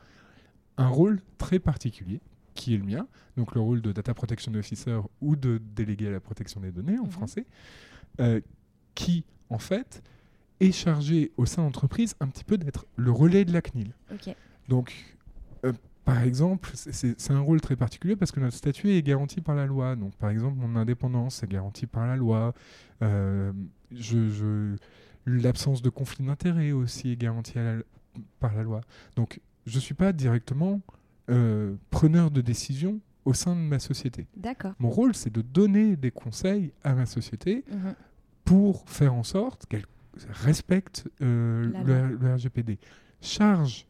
un 0.78 0.88
rôle 0.88 1.20
très 1.38 1.60
particulier 1.60 2.22
qui 2.54 2.74
est 2.74 2.78
le 2.78 2.86
mien, 2.86 3.08
donc 3.36 3.56
le 3.56 3.62
rôle 3.62 3.82
de 3.82 3.92
Data 3.92 4.14
Protection 4.14 4.54
Officer 4.54 5.00
ou 5.20 5.36
de 5.36 5.60
délégué 5.76 6.08
à 6.08 6.12
la 6.12 6.20
protection 6.22 6.62
des 6.62 6.72
données 6.72 6.98
en 6.98 7.04
Mhm. 7.06 7.12
français, 7.12 7.46
euh, 8.22 8.40
qui 8.96 9.26
en 9.50 9.60
fait 9.60 10.02
est 10.60 10.72
chargé 10.72 11.32
au 11.38 11.46
sein 11.46 11.64
d'entreprise 11.64 12.16
un 12.20 12.28
petit 12.28 12.44
peu 12.44 12.58
d'être 12.58 12.86
le 12.96 13.12
relais 13.12 13.46
de 13.46 13.54
la 13.54 13.62
CNIL. 13.62 13.94
Donc, 14.68 14.94
euh, 15.66 15.74
par 16.06 16.22
exemple, 16.24 16.72
c'est- 16.76 17.32
un 17.32 17.40
rôle 17.40 17.62
très 17.62 17.76
particulier 17.76 18.16
parce 18.16 18.32
que 18.32 18.40
notre 18.40 18.56
statut 18.58 18.90
est 18.92 19.02
garanti 19.04 19.42
par 19.42 19.56
la 19.56 19.66
loi. 19.66 19.96
Donc, 19.96 20.16
par 20.16 20.30
exemple, 20.30 20.58
mon 20.58 20.76
indépendance 20.76 21.44
est 21.44 21.48
garantie 21.48 21.86
par 21.88 22.08
la 22.08 22.16
loi. 22.16 22.54
Euh, 23.02 23.52
je- 23.92 24.30
je- 24.30 24.76
L'absence 25.26 25.82
de 25.84 25.90
conflit 25.90 26.26
d'intérêt 26.26 26.72
aussi 26.72 27.12
est 27.12 27.16
garantie 27.18 27.54
la- 27.56 27.76
par 28.40 28.56
la 28.56 28.64
loi. 28.64 28.82
Donc, 29.16 29.40
je 29.68 29.76
ne 29.76 29.82
suis 29.82 29.94
pas 29.94 30.12
directement 30.14 30.82
euh, 31.32 31.76
preneur 31.92 32.32
de 32.32 32.42
décision 32.42 33.00
au 33.26 33.34
sein 33.34 33.56
de 33.56 33.62
ma 33.62 33.78
société. 33.78 34.26
D'accord. 34.36 34.74
Mon 34.80 34.90
rôle, 34.90 35.14
c'est 35.14 35.32
de 35.32 35.44
donner 35.44 35.96
des 35.96 36.10
conseils 36.10 36.72
à 36.84 36.96
ma 36.96 37.06
société 37.06 37.64
Mhm. 37.72 37.94
pour 38.46 38.90
faire 38.90 39.14
en 39.14 39.22
sorte 39.24 39.68
qu'elle 39.68 39.86
respecte 40.30 41.08
euh, 41.22 41.72
le, 41.86 42.16
le 42.18 42.34
RGPD. 42.34 42.78
Charge 43.22 43.86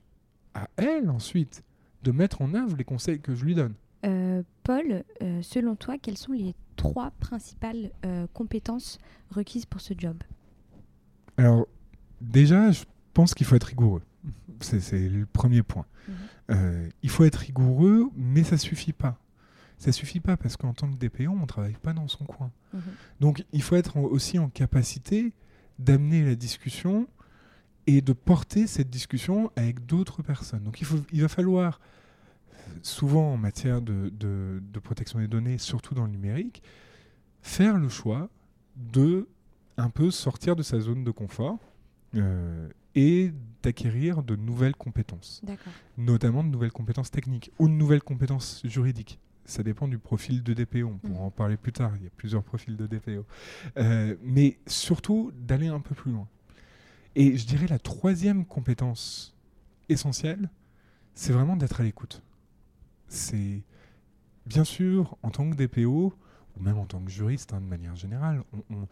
à 0.54 0.68
elle 0.78 1.10
ensuite 1.10 1.64
de 2.04 2.12
mettre 2.12 2.42
en 2.42 2.54
œuvre 2.54 2.76
les 2.78 2.84
conseils 2.84 3.20
que 3.20 3.36
je 3.36 3.46
lui 3.46 3.56
donne. 3.56 3.74
Euh, 4.06 4.44
Paul, 4.64 5.04
euh, 5.22 5.42
selon 5.42 5.76
toi, 5.76 5.98
quelles 6.02 6.18
sont 6.18 6.32
les 6.32 6.56
trois 6.76 7.12
principales 7.20 7.92
compétences 8.34 9.00
requises 9.32 9.66
pour 9.66 9.82
ce 9.82 9.94
job? 9.98 10.18
Alors, 11.38 11.68
déjà, 12.22 12.72
je 12.72 12.84
pense 13.14 13.34
qu'il 13.34 13.46
faut 13.46 13.56
être 13.56 13.66
rigoureux. 13.66 14.02
C'est 14.62 15.10
le 15.10 15.26
premier 15.26 15.62
point. 15.64 15.86
Mhm. 16.50 16.90
Il 17.04 17.10
faut 17.10 17.24
être 17.26 17.36
rigoureux, 17.38 18.10
mais 18.16 18.44
ça 18.44 18.58
suffit 18.58 18.94
pas. 18.94 19.18
Ça 19.78 19.92
suffit 19.94 20.20
pas 20.20 20.36
parce 20.36 20.58
qu'en 20.58 20.74
tant 20.74 20.90
que 20.92 20.98
DPO, 20.98 21.30
on 21.32 21.46
travaille 21.46 21.78
pas 21.82 21.94
dans 21.94 22.08
son 22.10 22.26
coin. 22.26 22.52
Mhm. 22.74 22.82
Donc, 23.22 23.46
il 23.54 23.62
faut 23.62 23.76
être 23.76 23.96
en- 23.98 24.02
aussi 24.04 24.38
en 24.40 24.50
capacité 24.50 25.34
d'amener 25.80 26.24
la 26.24 26.36
discussion 26.36 27.08
et 27.88 28.02
de 28.02 28.14
porter 28.14 28.68
cette 28.68 28.90
discussion 28.90 29.52
avec 29.56 29.86
d'autres 29.88 30.22
personnes. 30.22 30.64
Donc, 30.64 30.80
il, 30.82 30.86
faut, 30.86 31.00
il 31.12 31.22
va 31.22 31.28
falloir, 31.28 31.80
souvent 32.84 33.34
en 33.34 33.38
matière 33.38 33.82
de, 33.82 34.10
de- 34.10 34.62
de 34.62 34.80
protection 34.80 35.20
des 35.20 35.28
données, 35.28 35.58
surtout 35.58 35.96
dans 35.96 36.06
le 36.06 36.12
numérique, 36.12 36.62
faire 37.42 37.78
le 37.78 37.90
choix 37.90 38.30
de 38.76 39.28
un 39.78 39.90
peu 39.90 40.12
sortir 40.12 40.56
de 40.56 40.62
sa 40.64 40.80
zone 40.80 41.04
de 41.04 41.12
confort 41.12 41.58
euh, 42.16 42.70
et 42.96 43.32
d'acquérir 43.64 44.24
de 44.24 44.36
nouvelles 44.36 44.76
compétences 44.76 45.42
notamment 45.98 46.44
de 46.44 46.50
nouvelles 46.50 46.72
compétences 46.72 47.12
techniques 47.12 47.52
ou 47.60 47.68
de 47.70 47.74
nouvelles 47.74 48.04
compétences 48.04 48.62
juridiques. 48.66 49.20
Ça 49.50 49.64
dépend 49.64 49.88
du 49.88 49.98
profil 49.98 50.44
de 50.44 50.54
DPO, 50.54 50.88
on 50.88 50.98
pourra 51.00 51.20
Mhm. 51.22 51.26
en 51.26 51.32
parler 51.32 51.58
plus 51.58 51.72
tard, 51.74 51.92
il 51.98 52.04
y 52.04 52.08
a 52.08 52.12
plusieurs 52.12 52.44
profils 52.44 52.78
de 52.78 52.86
DPO. 52.86 53.26
Euh, 53.78 54.16
mais 54.22 54.60
surtout 54.68 55.32
d'aller 55.36 55.68
un 55.68 55.80
peu 55.80 55.96
plus 55.96 56.12
loin. 56.12 56.28
Et 57.16 57.36
je 57.36 57.48
dirais 57.48 57.66
la 57.66 57.80
troisième 57.80 58.46
compétence 58.46 59.36
essentielle, 59.90 60.50
c'est 61.16 61.34
vraiment 61.34 61.56
d'être 61.56 61.82
à 61.82 61.84
l'écoute. 61.84 62.22
C'est 63.08 63.64
bien 64.46 64.64
sûr, 64.64 65.18
en 65.24 65.32
tant 65.32 65.50
que 65.50 65.56
DPO, 65.56 66.14
ou 66.56 66.60
même 66.64 66.78
en 66.78 66.86
tant 66.86 67.00
que 67.02 67.10
juriste 67.10 67.52
hein, 67.54 67.60
de 67.62 67.66
manière 67.66 67.96
générale, 67.96 68.44
on, 68.54 68.76
on- 68.76 68.88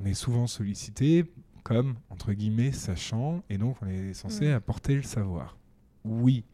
on 0.00 0.04
est 0.04 0.14
souvent 0.14 0.48
sollicité 0.48 1.24
comme, 1.62 1.94
entre 2.10 2.32
guillemets, 2.32 2.72
sachant, 2.72 3.44
et 3.48 3.56
donc 3.56 3.76
on 3.82 3.86
est 3.86 4.14
censé 4.14 4.46
Mhm. 4.48 4.54
apporter 4.54 4.96
le 4.96 5.02
savoir. 5.02 5.56
Oui, 6.04 6.44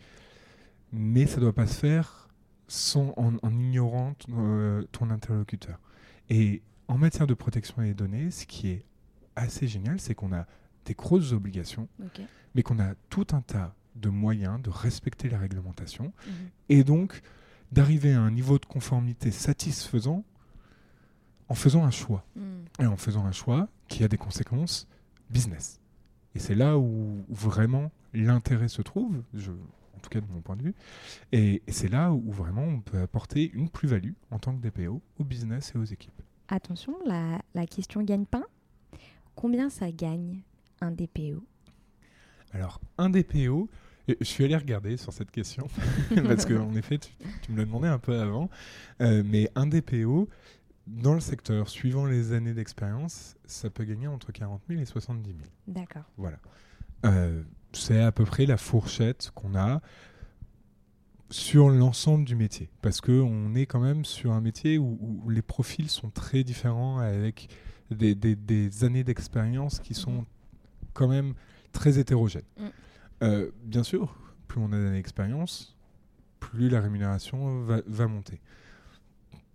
mais 0.92 1.26
ça 1.26 1.36
ne 1.36 1.40
doit 1.42 1.54
pas 1.54 1.66
se 1.66 1.78
faire 1.80 2.27
sans, 2.68 3.12
en, 3.16 3.34
en 3.42 3.50
ignorant 3.58 4.14
euh, 4.30 4.82
ton 4.92 5.10
interlocuteur. 5.10 5.80
Et 6.30 6.62
en 6.86 6.98
matière 6.98 7.26
de 7.26 7.34
protection 7.34 7.82
des 7.82 7.94
données, 7.94 8.30
ce 8.30 8.46
qui 8.46 8.68
est 8.68 8.84
assez 9.36 9.66
génial, 9.66 10.00
c'est 10.00 10.14
qu'on 10.14 10.32
a 10.32 10.46
des 10.84 10.94
grosses 10.94 11.32
obligations, 11.32 11.88
mais 12.54 12.62
qu'on 12.62 12.78
a 12.78 12.94
tout 13.10 13.26
un 13.32 13.40
tas 13.42 13.74
de 13.96 14.08
moyens 14.08 14.60
de 14.62 14.70
respecter 14.70 15.28
la 15.28 15.38
réglementation 15.38 16.12
Mhm. 16.26 16.32
et 16.68 16.84
donc 16.84 17.20
d'arriver 17.72 18.12
à 18.14 18.20
un 18.22 18.30
niveau 18.30 18.58
de 18.58 18.64
conformité 18.64 19.30
satisfaisant 19.30 20.24
en 21.48 21.54
faisant 21.54 21.84
un 21.84 21.90
choix. 21.90 22.24
Mhm. 22.36 22.42
Et 22.80 22.86
en 22.86 22.96
faisant 22.96 23.24
un 23.26 23.32
choix 23.32 23.68
qui 23.88 24.04
a 24.04 24.08
des 24.08 24.18
conséquences 24.18 24.86
business. 25.30 25.80
Et 26.34 26.38
c'est 26.38 26.54
là 26.54 26.78
où, 26.78 27.24
où 27.28 27.34
vraiment 27.34 27.90
l'intérêt 28.14 28.68
se 28.68 28.82
trouve, 28.82 29.22
je, 29.34 29.50
en 29.98 30.00
tout 30.00 30.10
cas 30.10 30.20
de 30.20 30.32
mon 30.32 30.40
point 30.40 30.56
de 30.56 30.62
vue. 30.62 30.74
Et, 31.32 31.62
et 31.66 31.72
c'est 31.72 31.88
là 31.88 32.12
où 32.12 32.30
vraiment 32.30 32.62
on 32.62 32.80
peut 32.80 33.00
apporter 33.00 33.50
une 33.52 33.68
plus-value 33.68 34.12
en 34.30 34.38
tant 34.38 34.56
que 34.56 34.66
DPO 34.66 35.02
au 35.18 35.24
business 35.24 35.72
et 35.74 35.78
aux 35.78 35.84
équipes. 35.84 36.22
Attention, 36.48 36.94
la, 37.04 37.40
la 37.54 37.66
question 37.66 38.02
gagne-pain. 38.02 38.44
Combien 39.34 39.70
ça 39.70 39.90
gagne 39.90 40.40
un 40.80 40.92
DPO 40.92 41.44
Alors, 42.52 42.80
un 42.96 43.10
DPO, 43.10 43.68
et 44.06 44.16
je 44.20 44.24
suis 44.24 44.44
allé 44.44 44.56
regarder 44.56 44.96
sur 44.96 45.12
cette 45.12 45.30
question, 45.30 45.66
parce 46.24 46.46
qu'en 46.46 46.74
effet, 46.74 46.98
tu, 46.98 47.10
tu 47.42 47.52
me 47.52 47.58
l'as 47.58 47.64
demandé 47.64 47.88
un 47.88 47.98
peu 47.98 48.18
avant, 48.18 48.48
euh, 49.00 49.22
mais 49.26 49.50
un 49.56 49.66
DPO, 49.66 50.28
dans 50.86 51.14
le 51.14 51.20
secteur, 51.20 51.68
suivant 51.68 52.06
les 52.06 52.32
années 52.32 52.54
d'expérience, 52.54 53.36
ça 53.46 53.68
peut 53.68 53.84
gagner 53.84 54.06
entre 54.06 54.32
40 54.32 54.62
000 54.68 54.80
et 54.80 54.86
70 54.86 55.28
000. 55.28 55.38
D'accord. 55.66 56.04
Voilà. 56.16 56.38
Euh, 57.04 57.42
c'est 57.72 58.00
à 58.00 58.12
peu 58.12 58.24
près 58.24 58.46
la 58.46 58.56
fourchette 58.56 59.30
qu'on 59.34 59.54
a 59.54 59.80
sur 61.30 61.68
l'ensemble 61.68 62.24
du 62.24 62.34
métier. 62.34 62.70
Parce 62.82 63.00
qu'on 63.00 63.54
est 63.54 63.66
quand 63.66 63.80
même 63.80 64.04
sur 64.04 64.32
un 64.32 64.40
métier 64.40 64.78
où, 64.78 64.98
où 65.00 65.28
les 65.30 65.42
profils 65.42 65.90
sont 65.90 66.10
très 66.10 66.42
différents 66.44 66.98
avec 66.98 67.48
des, 67.90 68.14
des- 68.14 68.36
des 68.36 68.84
années 68.84 69.04
d'expérience 69.04 69.78
qui 69.80 69.94
sont 69.94 70.24
quand 70.94 71.08
même 71.08 71.34
très 71.72 71.98
hétérogènes. 71.98 72.42
Mm. 72.58 72.66
Euh, 73.24 73.50
bien 73.64 73.82
sûr, 73.82 74.16
plus 74.46 74.60
on 74.60 74.66
a 74.72 74.76
d'années 74.76 74.92
d'expérience, 74.96 75.76
plus 76.40 76.68
la 76.68 76.80
rémunération 76.80 77.62
va, 77.62 77.80
va 77.86 78.06
monter. 78.06 78.40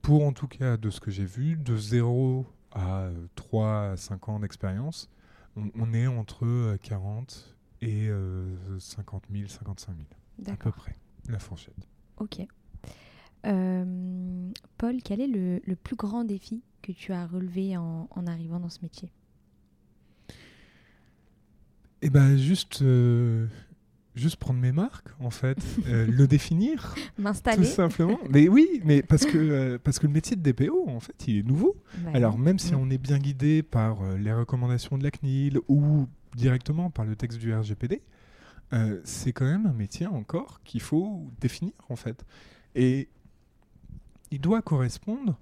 Pour 0.01 0.25
en 0.25 0.33
tout 0.33 0.47
cas, 0.47 0.77
de 0.77 0.89
ce 0.89 0.99
que 0.99 1.11
j'ai 1.11 1.25
vu, 1.25 1.55
de 1.55 1.75
0 1.77 2.45
à 2.73 3.09
3 3.35 3.81
à 3.91 3.97
5 3.97 4.29
ans 4.29 4.39
d'expérience, 4.39 5.09
on, 5.55 5.69
on 5.75 5.93
est 5.93 6.07
entre 6.07 6.45
euh, 6.45 6.77
40 6.81 7.55
et 7.81 8.07
euh, 8.07 8.79
50 8.79 9.23
000, 9.31 9.47
55 9.47 9.95
000, 10.37 10.53
à 10.53 10.57
peu 10.57 10.71
près, 10.71 10.95
la 11.29 11.39
fourchette. 11.39 11.87
Ok. 12.17 12.45
Euh, 13.45 14.51
Paul, 14.77 15.01
quel 15.03 15.19
est 15.19 15.27
le, 15.27 15.61
le 15.65 15.75
plus 15.75 15.95
grand 15.95 16.23
défi 16.23 16.63
que 16.81 16.91
tu 16.91 17.11
as 17.11 17.25
relevé 17.27 17.75
en, 17.77 18.07
en 18.09 18.27
arrivant 18.27 18.59
dans 18.59 18.69
ce 18.69 18.79
métier? 18.81 19.11
Et 22.01 22.09
ben 22.09 22.35
juste, 22.37 22.81
euh, 22.81 23.47
juste 24.15 24.35
prendre 24.37 24.59
mes 24.59 24.71
marques, 24.71 25.09
en 25.19 25.29
fait, 25.29 25.57
euh, 25.87 26.05
le 26.07 26.27
définir, 26.27 26.95
tout 27.17 27.63
simplement. 27.63 28.19
Mais 28.29 28.47
oui, 28.47 28.81
mais 28.83 29.01
parce 29.01 29.25
que, 29.25 29.37
euh, 29.37 29.77
parce 29.83 29.99
que 29.99 30.07
le 30.07 30.13
métier 30.13 30.35
de 30.35 30.41
DPO, 30.41 30.87
en 30.87 30.99
fait, 30.99 31.15
il 31.27 31.37
est 31.39 31.43
nouveau. 31.43 31.75
Bah 31.99 32.11
Alors, 32.13 32.35
oui. 32.35 32.41
même 32.41 32.59
si 32.59 32.75
on 32.75 32.89
est 32.89 32.97
bien 32.97 33.17
guidé 33.17 33.63
par 33.63 34.01
euh, 34.01 34.17
les 34.17 34.33
recommandations 34.33 34.97
de 34.97 35.03
la 35.03 35.11
CNIL 35.11 35.59
ou 35.67 36.07
directement 36.35 36.89
par 36.89 37.05
le 37.05 37.15
texte 37.15 37.39
du 37.39 37.53
RGPD, 37.53 38.01
c'est 39.03 39.33
quand 39.33 39.45
même 39.45 39.67
un 39.67 39.73
métier 39.73 40.07
encore 40.07 40.59
qu'il 40.63 40.81
faut 40.81 41.29
définir, 41.39 41.73
en 41.89 41.95
fait. 41.95 42.25
Et 42.73 43.07
il 44.31 44.41
doit 44.41 44.63
correspondre 44.63 45.37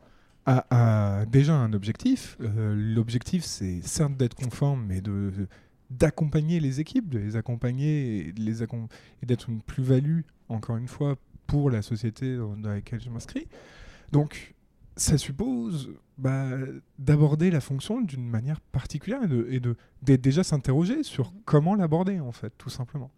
à, 0.45 1.21
à 1.21 1.25
déjà 1.27 1.55
un 1.55 1.71
objectif. 1.71 2.35
L'objectif, 2.39 3.45
c'est 3.45 3.79
certes 3.83 4.17
d'être 4.17 4.35
conforme, 4.35 4.83
mais 4.85 4.99
de 4.99 5.47
d'accompagner 5.91 6.59
les 6.59 6.79
équipes, 6.79 7.09
de 7.09 7.19
les 7.19 7.35
accompagner 7.35 8.29
et, 8.29 8.33
d'être 8.33 9.49
une 9.49 9.61
plus-value, 9.61 10.21
encore 10.49 10.77
une 10.77 10.87
fois, 10.87 11.17
pour 11.47 11.69
la 11.69 11.81
société 11.81 12.37
dans, 12.37 12.55
laquelle 12.63 13.01
je 13.01 13.09
m'inscris. 13.09 13.47
Donc, 14.11 14.55
ça 14.95 15.17
suppose 15.17 15.91
bah, 16.17 16.49
d'aborder 16.97 17.51
la 17.51 17.61
fonction 17.61 18.01
d'une 18.01 18.27
manière 18.27 18.61
particulière 18.61 19.21
et 19.23 19.59
de, 19.59 19.75
déjà 20.01 20.43
s'interroger 20.43 21.03
sur 21.03 21.33
comment 21.45 21.75
l'aborder, 21.75 22.19
en 22.19 22.31
fait, 22.31 22.53
tout 22.57 22.69
simplement. 22.69 23.11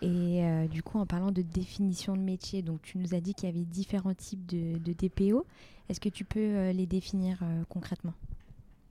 Et 0.00 0.44
euh, 0.44 0.68
du 0.68 0.82
coup, 0.82 0.98
en 0.98 1.06
parlant 1.06 1.32
de 1.32 1.42
définition 1.42 2.16
de 2.16 2.22
métier, 2.22 2.62
donc 2.62 2.82
tu 2.82 2.98
nous 2.98 3.14
as 3.14 3.20
dit 3.20 3.34
qu'il 3.34 3.48
y 3.48 3.52
avait 3.52 3.64
différents 3.64 4.14
types 4.14 4.46
de, 4.46 4.78
de 4.78 4.92
DPO. 4.92 5.44
Est-ce 5.88 6.00
que 6.00 6.08
tu 6.08 6.24
peux 6.24 6.38
euh, 6.38 6.72
les 6.72 6.86
définir 6.86 7.38
euh, 7.42 7.64
concrètement? 7.68 8.14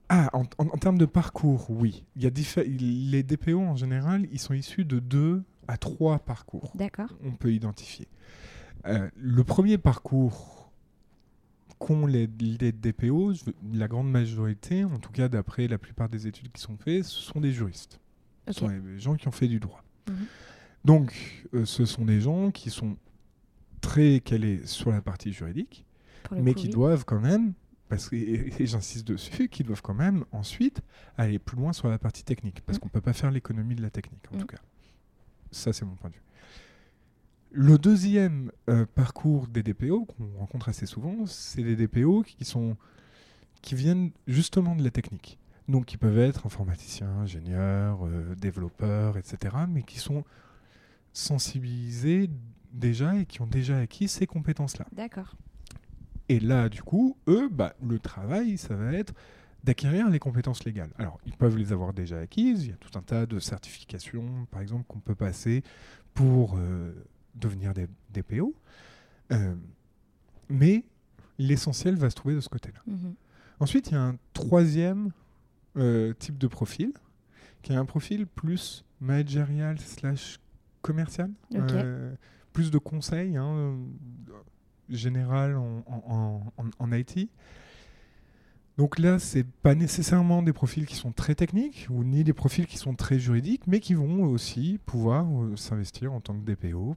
Ah, 0.08 0.30
en, 0.32 0.44
en- 0.58 0.66
en 0.68 0.78
termes 0.78 0.98
de 0.98 1.04
parcours, 1.06 1.70
oui. 1.70 2.04
Il 2.16 2.22
y 2.22 2.26
a 2.26 2.30
diffé- 2.30 2.64
les 2.64 3.22
DPO, 3.22 3.60
en 3.60 3.76
général, 3.76 4.26
ils 4.32 4.38
sont 4.38 4.54
issus 4.54 4.84
de 4.84 4.98
deux 5.00 5.42
à 5.66 5.76
trois 5.76 6.18
parcours. 6.18 6.72
D'accord. 6.74 7.14
on 7.24 7.32
peut 7.32 7.52
identifier. 7.52 8.08
Euh, 8.86 9.10
le 9.16 9.44
premier 9.44 9.76
parcours 9.76 10.70
qu'ont 11.78 12.06
les, 12.06 12.26
les 12.40 12.72
DPO, 12.72 13.34
je 13.34 13.44
la 13.74 13.86
grande 13.86 14.10
majorité, 14.10 14.84
en 14.84 14.98
tout 14.98 15.12
cas 15.12 15.28
d'après 15.28 15.68
la 15.68 15.78
plupart 15.78 16.08
des 16.08 16.26
études 16.26 16.50
qui 16.52 16.60
sont 16.62 16.76
faites, 16.78 17.04
ce 17.04 17.20
sont 17.20 17.40
des 17.40 17.52
juristes. 17.52 18.00
Ce 18.48 18.54
sont 18.54 18.68
des 18.68 18.98
gens 18.98 19.14
qui 19.14 19.28
ont 19.28 19.32
fait 19.32 19.46
du 19.48 19.60
droit. 19.60 19.84
Mhm. 20.08 20.14
Donc, 20.84 21.44
euh, 21.54 21.66
ce 21.66 21.84
sont 21.84 22.04
des 22.06 22.20
gens 22.20 22.50
qui 22.50 22.70
sont 22.70 22.96
très 23.82 24.20
calés 24.20 24.62
sur 24.64 24.90
la 24.90 25.02
partie 25.02 25.32
juridique, 25.32 25.84
mais 26.32 26.54
coup, 26.54 26.60
qui 26.60 26.66
oui. 26.68 26.72
doivent 26.72 27.04
quand 27.04 27.20
même, 27.20 27.52
parce 27.88 28.08
que, 28.08 28.16
et, 28.16 28.52
et 28.62 28.66
j'insiste 28.66 29.06
dessus, 29.08 29.48
qui 29.48 29.62
doivent 29.64 29.82
quand 29.82 29.94
même 29.94 30.24
ensuite 30.32 30.80
aller 31.16 31.38
plus 31.38 31.56
loin 31.56 31.72
sur 31.72 31.88
la 31.88 31.98
partie 31.98 32.24
technique, 32.24 32.60
parce 32.66 32.78
Mm. 32.78 32.80
qu'on 32.80 32.86
ne 32.88 32.92
peut 32.92 33.00
pas 33.00 33.12
faire 33.12 33.30
l'économie 33.30 33.74
de 33.74 33.82
la 33.82 33.90
technique, 33.90 34.24
en 34.32 34.36
Mm. 34.36 34.40
tout 34.40 34.46
cas. 34.46 34.58
Ça, 35.50 35.72
c'est 35.72 35.84
mon 35.84 35.94
point 35.96 36.10
de 36.10 36.14
vue. 36.14 36.22
Le 37.50 37.78
deuxième 37.78 38.52
euh, 38.68 38.84
parcours 38.94 39.46
des 39.48 39.62
DPO 39.62 40.04
qu'on 40.04 40.36
rencontre 40.38 40.68
assez 40.68 40.84
souvent, 40.84 41.24
c'est 41.26 41.62
des 41.62 41.76
DPO 41.76 42.22
qui 42.22 42.44
sont 42.44 42.76
qui 43.62 43.74
viennent 43.74 44.12
justement 44.26 44.76
de 44.76 44.84
la 44.84 44.90
technique. 44.90 45.38
Donc, 45.66 45.86
qui 45.86 45.96
peuvent 45.96 46.18
être 46.18 46.46
informaticiens, 46.46 47.08
ingénieurs, 47.08 48.06
euh, 48.06 48.34
développeurs, 48.36 49.18
etc., 49.18 49.56
mais 49.68 49.82
qui 49.82 49.98
sont 49.98 50.24
sensibilisés 51.12 52.30
déjà 52.72 53.16
et 53.16 53.26
qui 53.26 53.40
ont 53.42 53.46
déjà 53.46 53.78
acquis 53.78 54.08
ces 54.08 54.26
compétences-là. 54.26 54.86
D'accord. 54.92 55.34
Et 56.28 56.40
là, 56.40 56.68
du 56.68 56.82
coup, 56.82 57.16
eux, 57.26 57.48
bah, 57.48 57.74
le 57.86 57.98
travail, 57.98 58.58
ça 58.58 58.74
va 58.74 58.92
être 58.92 59.14
d'acquérir 59.64 60.08
les 60.08 60.18
compétences 60.18 60.64
légales. 60.64 60.90
Alors, 60.98 61.18
ils 61.26 61.36
peuvent 61.36 61.56
les 61.56 61.72
avoir 61.72 61.92
déjà 61.92 62.18
acquises. 62.18 62.64
Il 62.64 62.70
y 62.70 62.72
a 62.72 62.76
tout 62.76 62.96
un 62.98 63.02
tas 63.02 63.26
de 63.26 63.38
certifications, 63.38 64.46
par 64.50 64.60
exemple, 64.60 64.84
qu'on 64.86 65.00
peut 65.00 65.14
passer 65.14 65.62
pour 66.14 66.56
euh, 66.56 66.92
devenir 67.34 67.74
des 67.74 67.88
DPO. 68.12 68.54
Euh, 69.32 69.54
mais 70.48 70.84
l'essentiel 71.38 71.96
va 71.96 72.10
se 72.10 72.14
trouver 72.14 72.34
de 72.34 72.40
ce 72.40 72.48
côté-là. 72.48 72.80
Mhm. 72.86 73.14
Ensuite, 73.60 73.90
il 73.90 73.94
y 73.94 73.96
a 73.96 74.02
un 74.02 74.16
troisième 74.32 75.10
euh, 75.76 76.12
type 76.14 76.38
de 76.38 76.46
profil, 76.46 76.92
qui 77.62 77.72
est 77.72 77.76
un 77.76 77.84
profil 77.84 78.26
plus 78.26 78.84
managérial 79.00 79.78
slash 79.80 80.38
commercial, 80.82 81.30
plus 82.52 82.70
de 82.70 82.78
conseils 82.78 83.36
hein, 83.36 83.76
général 84.88 85.56
en, 85.56 86.92
IT. 86.92 87.30
Donc 88.76 88.98
là, 88.98 89.18
c'est 89.18 89.44
pas 89.44 89.74
nécessairement 89.74 90.42
des 90.42 90.52
profils 90.52 90.86
qui 90.86 90.94
sont 90.94 91.10
très 91.10 91.34
techniques 91.34 91.88
ou 91.90 92.04
ni 92.04 92.22
des 92.22 92.32
profils 92.32 92.66
qui 92.66 92.78
sont 92.78 92.94
très 92.94 93.18
juridiques, 93.18 93.66
mais 93.66 93.80
qui 93.80 93.94
vont 93.94 94.22
aussi 94.22 94.78
pouvoir 94.86 95.26
euh, 95.26 95.56
s'investir 95.56 96.12
en 96.12 96.20
tant 96.20 96.34
que 96.34 96.44
DPO 96.44 96.96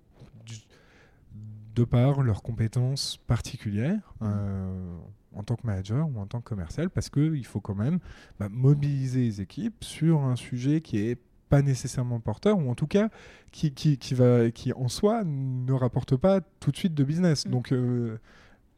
de 1.75 1.83
par 1.83 2.21
leurs 2.21 2.43
compétences 2.43 3.17
particulières 3.27 4.13
euh, 4.21 4.97
en 5.33 5.43
tant 5.43 5.55
que 5.55 5.65
manager 5.65 6.07
ou 6.09 6.19
en 6.19 6.27
tant 6.27 6.41
que 6.41 6.49
commercial, 6.49 6.89
parce 6.89 7.09
qu'il 7.09 7.45
faut 7.45 7.61
quand 7.61 7.75
même 7.75 7.99
bah, 8.39 8.49
mobiliser 8.49 9.21
les 9.21 9.41
équipes 9.41 9.83
sur 9.83 10.21
un 10.21 10.35
sujet 10.35 10.81
qui 10.81 10.97
est 10.97 11.17
pas 11.51 11.61
nécessairement 11.61 12.21
porteur, 12.21 12.57
ou 12.57 12.71
en 12.71 12.75
tout 12.75 12.87
cas 12.87 13.09
qui, 13.51 13.73
qui, 13.73 13.97
qui 13.97 14.13
va, 14.13 14.49
qui 14.51 14.71
en 14.71 14.87
soi 14.87 15.23
ne 15.25 15.73
rapporte 15.73 16.15
pas 16.15 16.39
tout 16.61 16.71
de 16.71 16.77
suite 16.77 16.93
de 16.93 17.03
business. 17.03 17.45
Mm. 17.45 17.51
Donc 17.51 17.73
euh, 17.73 18.17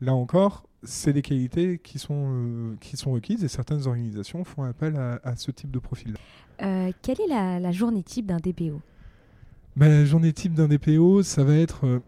là 0.01 0.15
encore, 0.15 0.65
c'est 0.81 1.13
des 1.13 1.21
qualités 1.21 1.77
qui 1.77 1.99
sont, 1.99 2.25
euh, 2.33 2.75
qui 2.81 2.97
sont 2.97 3.11
requises 3.11 3.43
et 3.43 3.47
certaines 3.47 3.85
organisations 3.85 4.43
font 4.43 4.63
appel 4.63 4.95
à, 4.95 5.19
à 5.23 5.35
ce 5.35 5.51
type 5.51 5.69
de 5.69 5.77
profil. 5.77 6.15
Euh, 6.63 6.91
quelle 7.03 7.21
est 7.21 7.27
la, 7.27 7.59
la 7.59 7.71
journée 7.71 8.01
type 8.01 8.25
d'un 8.25 8.37
DPO 8.37 8.81
la 9.75 10.05
journée 10.05 10.33
type 10.33 10.53
d'un 10.53 10.67
DPO, 10.67 11.23
ça 11.23 11.43
va 11.43 11.55
être 11.55 11.85
euh, 11.85 11.99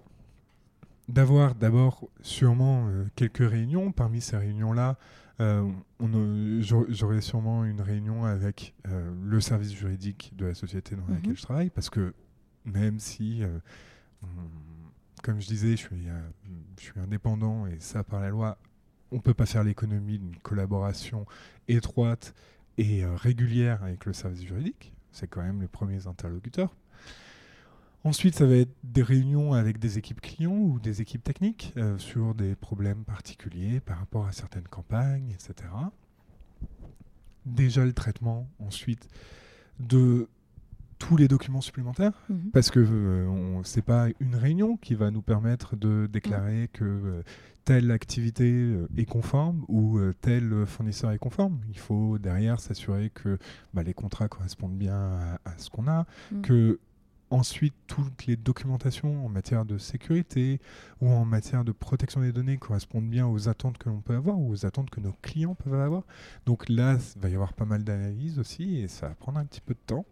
d'avoir 1.10 1.56
d'abord 1.56 2.08
sûrement 2.22 2.88
quelques 3.16 3.48
réunions. 3.48 3.92
Parmi 3.92 4.22
ces 4.22 4.38
réunions-là, 4.38 4.98
euh, 5.40 5.70
on, 6.00 6.62
j'aurai- 6.62 7.22
sûrement 7.22 7.66
une 7.66 7.82
réunion 7.82 8.26
avec 8.26 8.74
euh, 8.88 9.14
le 9.24 9.42
service 9.42 9.74
juridique 9.74 10.32
de 10.36 10.46
la 10.46 10.54
société 10.54 10.96
dans 10.96 11.04
Mhm. 11.04 11.14
laquelle 11.16 11.38
je 11.38 11.42
travaille, 11.44 11.70
parce 11.70 11.90
que 11.90 12.14
même 12.66 13.00
si, 13.00 13.44
euh, 13.44 13.60
comme 15.24 15.40
je 15.42 15.48
disais, 15.48 15.72
je 15.72 15.76
suis, 15.82 16.08
je 16.80 16.84
suis 16.84 17.00
indépendant 17.00 17.66
et 17.68 17.80
ça, 17.80 18.04
par 18.04 18.20
la 18.22 18.30
loi, 18.30 18.58
on 19.12 19.18
ne 19.18 19.22
peut 19.22 19.34
pas 19.34 19.46
faire 19.46 19.64
l'économie 19.64 20.20
d'une 20.20 20.36
collaboration 20.38 21.26
étroite 21.68 22.34
et 22.78 23.06
régulière 23.06 23.84
avec 23.84 24.06
le 24.06 24.14
service 24.14 24.44
juridique. 24.44 24.94
C'est 25.12 25.28
quand 25.28 25.42
même 25.42 25.62
les 25.62 25.68
premiers 25.68 26.08
interlocuteurs. 26.08 26.76
Ensuite, 28.06 28.36
ça 28.36 28.46
va 28.46 28.56
être 28.56 28.72
des 28.84 29.02
réunions 29.02 29.54
avec 29.54 29.80
des 29.80 29.98
équipes 29.98 30.22
clients 30.22 30.56
ou 30.56 30.80
des 30.80 31.02
équipes 31.02 31.24
techniques 31.24 31.74
euh, 31.76 31.98
sur 31.98 32.36
des 32.36 32.56
problèmes 32.56 33.04
particuliers 33.04 33.80
par 33.80 33.98
rapport 33.98 34.28
à 34.28 34.32
certaines 34.32 34.68
campagnes, 34.68 35.32
etc. 35.32 35.54
Déjà 37.48 37.84
le 37.84 37.94
traitement, 37.94 38.48
ensuite, 38.60 39.08
de 39.80 40.28
tous 41.00 41.18
les 41.18 41.28
documents 41.28 41.62
supplémentaires, 41.62 42.14
Mhm. 42.30 42.52
parce 42.54 42.70
que 42.72 42.80
euh, 42.80 43.28
on- 43.28 43.64
c'est 43.64 43.82
pas 43.82 44.08
une 44.20 44.36
réunion 44.36 44.78
qui 44.78 44.94
va 44.96 45.10
nous 45.12 45.22
permettre 45.24 45.76
de 45.76 46.08
déclarer 46.12 46.70
que 46.72 46.86
euh, 46.86 47.24
telle 47.66 47.90
activité 47.92 48.50
euh, 48.52 48.88
est 48.96 49.06
conforme 49.06 49.66
ou 49.68 50.00
tel 50.22 50.66
fournisseur 50.68 51.12
est 51.12 51.18
conforme. 51.18 51.60
Il 51.70 51.80
faut 51.80 52.20
derrière 52.20 52.60
s'assurer 52.60 53.10
que 53.10 53.40
bah, 53.74 53.82
les 53.82 53.96
contrats 53.96 54.28
correspondent 54.28 54.78
bien 54.78 54.96
à, 54.96 55.40
à 55.44 55.58
ce 55.58 55.70
qu'on 55.72 55.88
a, 55.88 56.06
Mm. 56.32 56.42
que 56.42 56.80
ensuite 57.36 57.74
toutes 57.88 58.26
les 58.26 58.38
documentations 58.38 59.26
en 59.26 59.30
matière 59.30 59.66
de 59.66 59.78
sécurité 59.78 60.60
ou 61.02 61.10
en 61.10 61.26
matière 61.26 61.64
de 61.64 61.72
protection 61.72 62.22
des 62.22 62.32
données 62.32 62.58
correspondent 62.58 63.10
bien 63.10 63.28
aux 63.28 63.50
attentes 63.50 63.78
que 63.78 63.90
l'on 63.90 64.02
peut 64.02 64.16
avoir 64.16 64.40
ou 64.40 64.52
aux 64.52 64.66
attentes 64.66 64.90
que 64.90 65.02
nos 65.02 65.14
clients 65.22 65.56
peuvent 65.56 65.80
avoir. 65.80 66.04
Donc 66.46 66.70
là, 66.70 66.98
il 67.16 67.22
va 67.22 67.30
y 67.30 67.36
avoir 67.36 67.54
pas 67.54 67.66
mal 67.66 67.84
d'analyses 67.84 68.40
aussi 68.40 68.80
et 68.80 68.88
ça 68.88 69.10
va 69.10 69.16
prendre 69.16 69.38
un 69.40 69.46
petit 69.46 69.62
peu 69.62 69.74
de 69.74 69.80
temps. 69.86 70.06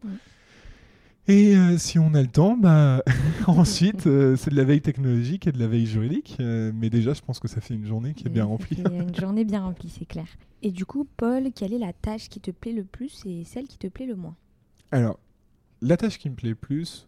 Et 1.29 1.55
euh, 1.55 1.77
si 1.77 1.99
on 1.99 2.13
a 2.13 2.21
le 2.21 2.27
temps, 2.27 2.57
bah, 2.57 3.01
ensuite, 3.47 4.07
euh, 4.07 4.35
c'est 4.35 4.49
de 4.49 4.57
la 4.57 4.65
veille 4.65 4.81
technologique 4.81 5.47
et 5.47 5.53
de 5.53 5.59
la 5.59 5.67
veille 5.67 5.85
juridique. 5.85 6.35
euh, 6.41 6.73
mais 6.75 6.89
déjà, 6.89 7.13
je 7.13 7.21
pense 7.21 7.39
que 7.39 7.47
ça 7.47 7.61
fait 7.61 7.73
une 7.73 7.85
journée 7.85 8.13
qui 8.13 8.27
est 8.27 8.29
bien 8.29 8.43
remplie. 8.43 8.77
une 8.81 9.15
journée 9.19 9.45
bien 9.45 9.61
remplie, 9.61 9.87
c'est 9.87 10.05
clair. 10.05 10.27
Et 10.61 10.71
du 10.71 10.85
coup, 10.85 11.07
Paul, 11.15 11.53
quelle 11.55 11.73
est 11.73 11.79
la 11.79 11.93
tâche 11.93 12.27
qui 12.27 12.41
te 12.41 12.51
plaît 12.51 12.73
le 12.73 12.83
plus 12.83 13.23
et 13.25 13.45
celle 13.45 13.67
qui 13.67 13.77
te 13.77 13.87
plaît 13.87 14.05
le 14.05 14.15
moins? 14.15 14.35
Alors, 14.91 15.17
la 15.81 15.95
tâche 15.95 16.17
qui 16.17 16.29
me 16.29 16.35
plaît 16.35 16.49
le 16.49 16.55
plus, 16.55 17.07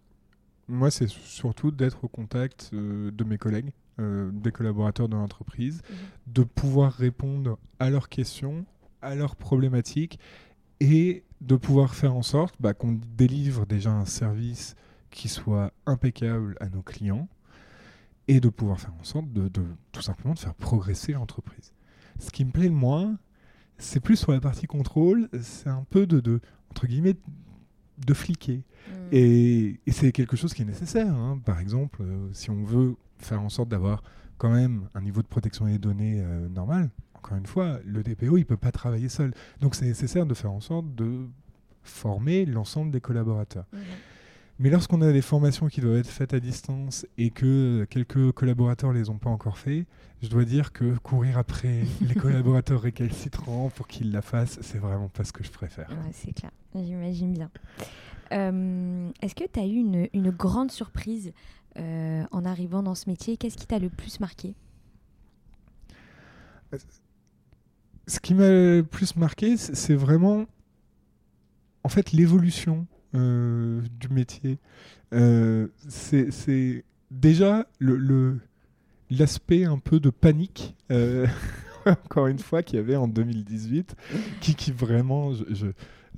moi, 0.68 0.90
c'est 0.92 1.08
surtout 1.08 1.72
d'être 1.72 2.04
au 2.04 2.08
contact 2.08 2.72
euh, 2.74 3.12
de 3.12 3.24
mes 3.24 3.38
collègues, 3.38 3.72
euh, 4.00 4.30
des 4.34 4.52
collaborateurs 4.52 5.08
de 5.10 5.16
l'entreprise, 5.16 5.82
Mhm. 5.90 5.96
de 6.34 6.44
pouvoir 6.44 6.92
répondre 6.94 7.58
à 7.80 7.90
leurs 7.90 8.10
questions, 8.10 8.66
à 9.02 9.16
leurs 9.16 9.36
problématiques 9.36 10.20
et 10.80 11.24
de 11.42 11.56
pouvoir 11.56 11.94
faire 11.96 12.16
en 12.16 12.24
sorte 12.24 12.56
bah, 12.60 12.74
qu'on 12.74 13.00
délivre 13.18 13.66
déjà 13.66 13.92
un 13.92 14.06
service 14.06 14.76
qui 15.12 15.30
soit 15.30 15.72
impeccable 15.86 16.58
à 16.60 16.68
nos 16.70 16.82
clients 16.82 17.28
et 18.28 18.40
de 18.40 18.50
pouvoir 18.50 18.80
faire 18.80 18.94
en 19.00 19.04
sorte 19.04 19.32
de, 19.32 19.48
de- 19.48 19.64
tout 19.92 20.02
simplement 20.02 20.34
de 20.34 20.40
faire 20.40 20.56
progresser 20.56 21.14
l'entreprise. 21.14 21.72
Ce 22.20 22.32
qui 22.32 22.44
me 22.44 22.52
plaît 22.52 22.68
le 22.70 22.74
moins, 22.76 23.18
c'est 23.78 24.00
plus 24.00 24.16
sur 24.18 24.32
la 24.32 24.40
partie 24.42 24.66
contrôle, 24.68 25.30
c'est 25.42 25.70
un 25.70 25.86
peu 25.90 26.08
de, 26.08 26.20
de 26.20 26.40
entre 26.72 26.88
guillemets 26.88 27.16
de 27.98 28.14
fliquer. 28.14 28.58
Mm. 28.88 28.92
Et, 29.12 29.80
et 29.86 29.92
c'est 29.92 30.12
quelque 30.12 30.36
chose 30.36 30.54
qui 30.54 30.62
est 30.62 30.66
nécessaire. 30.66 31.14
hein. 31.14 31.40
Par 31.44 31.60
exemple, 31.60 32.02
euh, 32.02 32.30
si 32.34 32.50
on 32.50 32.64
veut 32.64 32.96
faire 33.18 33.42
en 33.42 33.50
sorte 33.50 33.70
d'avoir 33.70 34.04
quand 34.38 34.50
même 34.52 34.90
un 34.94 35.02
niveau 35.02 35.22
de 35.22 35.28
protection 35.28 35.66
des 35.66 35.78
données 35.80 36.22
euh, 36.22 36.48
normal, 36.50 36.90
encore 37.16 37.38
une 37.38 37.46
fois, 37.46 37.80
le 37.86 38.04
DPO, 38.04 38.38
il 38.38 38.42
ne 38.42 38.46
peut 38.46 38.58
pas 38.58 38.72
travailler 38.72 39.10
seul. 39.10 39.34
Donc 39.62 39.76
c'est 39.76 39.86
nécessaire 39.86 40.26
de 40.26 40.34
faire 40.34 40.52
en 40.52 40.60
sorte 40.60 40.94
de 40.96 41.28
former 41.84 42.46
l'ensemble 42.46 42.92
des 42.92 43.02
collaborateurs. 43.02 43.66
Mhm. 43.74 43.80
Mais 44.58 44.70
lorsqu'on 44.70 45.02
a 45.02 45.12
des 45.12 45.22
formations 45.22 45.68
qui 45.68 45.82
doivent 45.82 45.98
être 45.98 46.10
faites 46.10 46.34
à 46.34 46.40
distance 46.40 47.06
et 47.18 47.30
que 47.30 47.86
quelques 47.90 48.32
collaborateurs 48.32 48.94
les 48.94 49.10
ont 49.10 49.18
pas 49.18 49.30
encore 49.30 49.58
fait, 49.58 49.86
je 50.22 50.30
dois 50.30 50.46
dire 50.46 50.72
que 50.72 50.98
courir 51.00 51.38
après 51.38 51.82
les 52.02 52.16
collaborateurs 52.16 52.82
récalcitrants 52.82 53.70
pour 53.76 53.88
qu'ils 53.88 54.12
la 54.12 54.22
fassent, 54.22 54.58
c'est 54.62 54.78
vraiment 54.78 55.10
pas 55.10 55.26
ce 55.26 55.34
que 55.34 55.44
je 55.44 55.52
préfère. 55.52 55.90
Ouais, 55.90 56.12
c'est 56.14 56.32
clair, 56.32 56.52
j'imagine 56.74 57.34
bien. 57.34 57.52
Euh, 58.32 59.10
Est-ce 59.22 59.36
que 59.36 59.44
tu 59.44 59.60
as 59.60 59.66
eu 59.66 59.76
une, 59.76 60.08
une 60.14 60.30
grande 60.32 60.72
surprise 60.72 61.34
euh, 61.78 62.24
en 62.32 62.46
arrivant 62.46 62.82
dans 62.82 62.96
ce 62.96 63.10
métier? 63.10 63.36
Qu'est-ce 63.36 63.58
qui 63.58 63.68
t'a 63.68 63.78
le 63.80 63.90
plus 63.90 64.22
marqué? 64.22 64.56
Ce 68.08 68.20
qui 68.20 68.34
m'a 68.34 68.48
le 68.48 68.84
plus 68.90 69.16
marqué, 69.18 69.58
c'est 69.58 69.96
vraiment 69.96 70.46
en 71.84 71.90
fait 71.90 72.12
l'évolution 72.12 72.88
euh, 73.16 73.82
du 74.00 74.10
métier. 74.10 74.60
Euh, 75.14 75.68
c'est 75.88 76.84
déjà 77.12 77.68
le 77.80 78.40
l'aspect 79.12 79.66
un 79.66 79.78
peu 79.78 80.00
de 80.00 80.10
panique, 80.10 80.76
euh, 80.92 81.28
encore 81.86 82.28
une 82.28 82.40
fois, 82.40 82.64
qu'il 82.64 82.78
y 82.78 82.80
avait 82.80 82.96
en 82.96 83.08
2018, 83.08 83.96
qui, 84.42 84.56
qui 84.56 84.72
vraiment, 84.72 85.34
je, 85.34 85.44
je- 85.52 85.68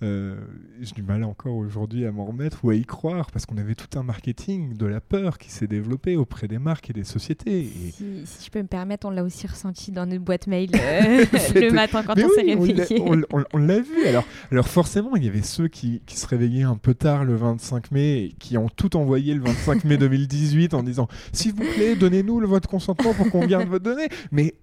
euh, 0.04 0.36
j'ai 0.82 0.94
du 0.94 1.04
mal 1.04 1.24
encore 1.24 1.56
aujourd'hui 1.56 2.06
à 2.06 2.12
m'en 2.12 2.26
remettre 2.26 2.64
ou 2.64 2.70
à 2.70 2.76
y 2.76 2.86
croire, 2.86 3.32
parce 3.32 3.46
qu'on 3.46 3.58
avait 3.58 3.76
tout 3.76 3.98
un 4.00 4.04
marketing 4.04 4.76
de 4.78 4.86
la 4.86 5.02
peur 5.02 5.38
qui 5.38 5.50
s'est 5.52 5.68
développé 5.68 6.16
auprès 6.16 6.48
des 6.48 6.60
marques 6.60 6.90
et 6.90 6.94
des 6.94 7.04
sociétés. 7.04 7.60
Et, 7.62 7.92
si, 7.92 8.22
si 8.26 8.46
je 8.46 8.50
peux 8.52 8.62
me 8.62 8.68
permettre, 8.68 9.08
on 9.08 9.12
l'a 9.12 9.24
aussi 9.24 9.48
ressenti 9.48 9.92
dans 9.92 10.06
notre 10.06 10.24
boîte 10.24 10.48
mail 10.48 10.70
euh, 10.76 11.26
le 11.56 11.72
matin 11.72 12.04
quand 12.04 12.16
Mais 12.16 12.26
on 12.26 12.30
s'est 12.30 12.56
oui, 12.56 12.56
on 12.56 12.64
l'a- 12.66 12.84
réveillé. 12.84 13.02
on 13.54 13.58
l'a- 13.58 13.80
vu. 13.80 14.06
Alors, 14.08 14.24
alors 14.52 14.68
forcément, 14.68 15.16
il 15.16 15.24
y 15.24 15.28
avait 15.28 15.42
ceux 15.42 15.68
qui, 15.68 16.02
qui 16.06 16.18
se 16.18 16.28
réveillaient 16.28 16.64
un 16.64 16.78
peu 16.78 16.94
tard 16.94 17.26
le 17.26 17.36
25 17.36 17.92
mai 17.92 18.24
et 18.26 18.30
qui 18.40 18.58
ont 18.58 18.70
tout 18.70 18.96
envoyé 18.98 19.34
le 19.34 19.42
25 19.42 19.84
mai 19.86 19.98
2018 19.98 20.74
en 20.74 20.84
disant 20.84 21.08
s'il 21.32 21.54
vous 21.54 21.64
plaît, 21.76 21.96
donnez-nous 21.96 22.40
le- 22.40 22.48
votre 22.48 22.70
consentement 22.70 23.14
pour 23.14 23.30
qu'on 23.30 23.46
garde 23.46 23.68
votre 23.68 23.84
donnée. 23.84 24.08
Mais 24.32 24.54